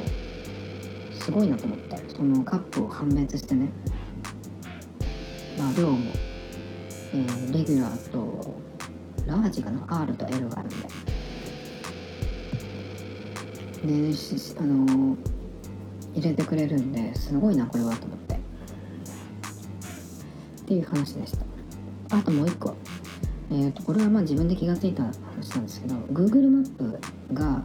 [1.30, 3.69] すごいなと思ってそのカップを判別してね。
[5.59, 6.11] まあ量も、
[7.13, 8.55] えー、レギュラーと
[9.27, 9.86] ラージかな。
[10.01, 10.77] R と L があるんで。
[13.86, 14.13] で
[14.57, 15.15] あの
[16.15, 18.34] 入れてくれるんですごいなこれはと思って。
[18.34, 18.39] っ
[20.65, 21.38] ていう話でし
[22.09, 22.17] た。
[22.17, 22.75] あともう一個。
[23.51, 26.99] えーと、これはまあ自分で気が付いた話なんですけど Google マップ
[27.34, 27.63] が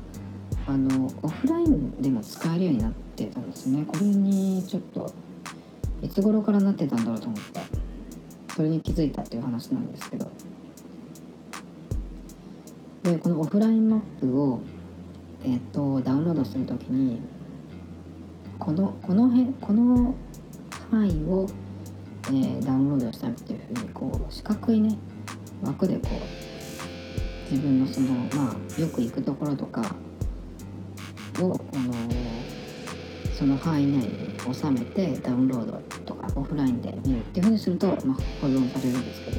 [0.67, 3.85] あのオフラインでも使えるようになっってたんですね。
[3.87, 5.13] これにちょっと
[6.03, 7.61] いつ頃からなってたんだろうと思って
[8.55, 10.31] それに気づいたっていう話なんですけど。
[13.05, 14.61] でこのオフラインマップを、
[15.45, 17.21] えーと、ダウンロードする時に
[18.59, 20.15] このこの辺この
[20.91, 21.47] 範囲を、
[22.29, 24.97] えー、ダウンロードしたいっていうふうにこう四角いね
[25.63, 29.83] 枠でこう自分のそのまあよく行くところとか
[31.41, 31.93] を、あの
[33.37, 35.73] その範囲内に収めてダウンロード
[36.07, 37.97] とかオフラインで見るっていうふうにすると、まあ、
[38.41, 39.37] 保存されるんですけど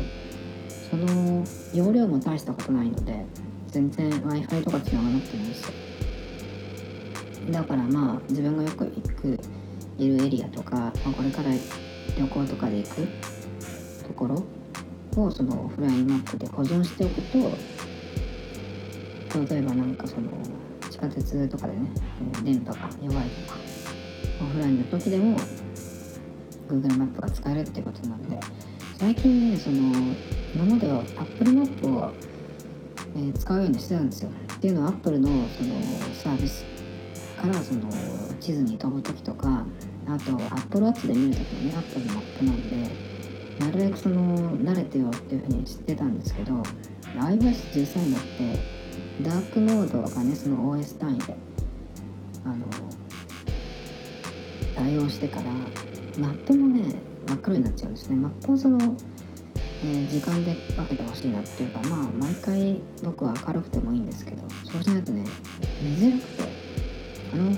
[0.89, 1.43] その
[1.73, 3.25] 容量も大したことないので
[3.69, 5.73] 全然 w i f i とか繋がなくてもいいですよ。
[7.51, 9.39] だからまあ自分がよく行く
[9.97, 11.49] いるエリアとか、まあ、これから
[12.17, 13.07] 旅行とかで行く
[14.07, 14.43] ところ
[15.21, 17.37] をそのオフラインマップで保存しておくと
[19.53, 20.29] 例えばなんかその
[20.89, 21.91] 地下鉄とかでね
[22.43, 23.59] 電波が弱いとか
[24.45, 25.37] オフラインの時でも
[26.69, 28.39] Google マップが使えるっていうことなんで
[28.97, 29.91] 最近ねその
[30.55, 32.11] 今までは Apple マップを、
[33.15, 34.29] えー、使うようにしてたんですよ。
[34.29, 35.75] っていうのは Apple のその
[36.13, 36.63] サービス
[37.41, 37.81] からその
[38.39, 39.65] 地図に飛ぶ時とか
[40.07, 43.15] あと Apple Watch で見る時もね Apple のマップなんで
[43.59, 46.61] なるべくその慣れてよっていうふうに知ってたんですけど
[47.17, 48.85] iOS13 になって
[49.21, 51.35] ダークモードがねその OS 単位で
[52.43, 52.65] あの
[54.75, 55.43] 対応してから
[56.19, 56.95] マップもね
[57.27, 58.15] 真っ黒になっちゃうんですね。
[58.15, 58.77] マップをその、
[59.83, 64.37] えー時間で分けてほしいなっていうかまあ毎回僕は明るくてもいいんですけど
[64.71, 65.25] そうしないとね
[65.81, 66.43] 見づらくて
[67.33, 67.51] あの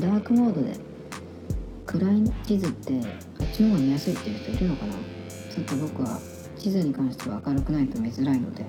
[0.00, 0.76] ダークモードで
[1.86, 3.00] 暗い地図って
[3.40, 4.92] あっちの方が見やすいっていう人いるのかな。
[5.54, 6.18] ちょっと僕は
[6.58, 8.64] 地図に関しては明るくないと見づらいので、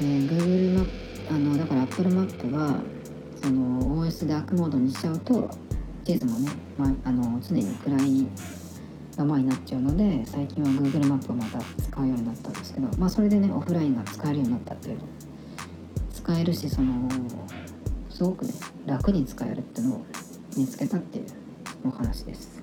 [0.00, 0.84] えー Google マッ
[1.28, 2.80] プあのだから Apple マップは
[3.40, 5.48] その OS ダークモードにしちゃうと
[6.10, 8.26] 地図もね、まあ、あの常に暗い
[9.16, 14.98] ままになっちゃうので最近は Google マップをまた使うようになったんですけどまあそれでねオフラインが使えるようになったっていう。
[16.12, 17.08] 使えるしその
[18.10, 18.52] すごくね
[18.86, 20.06] 楽に使えるっていうのを
[20.56, 21.26] 見つけたっていう
[21.86, 22.62] お話です。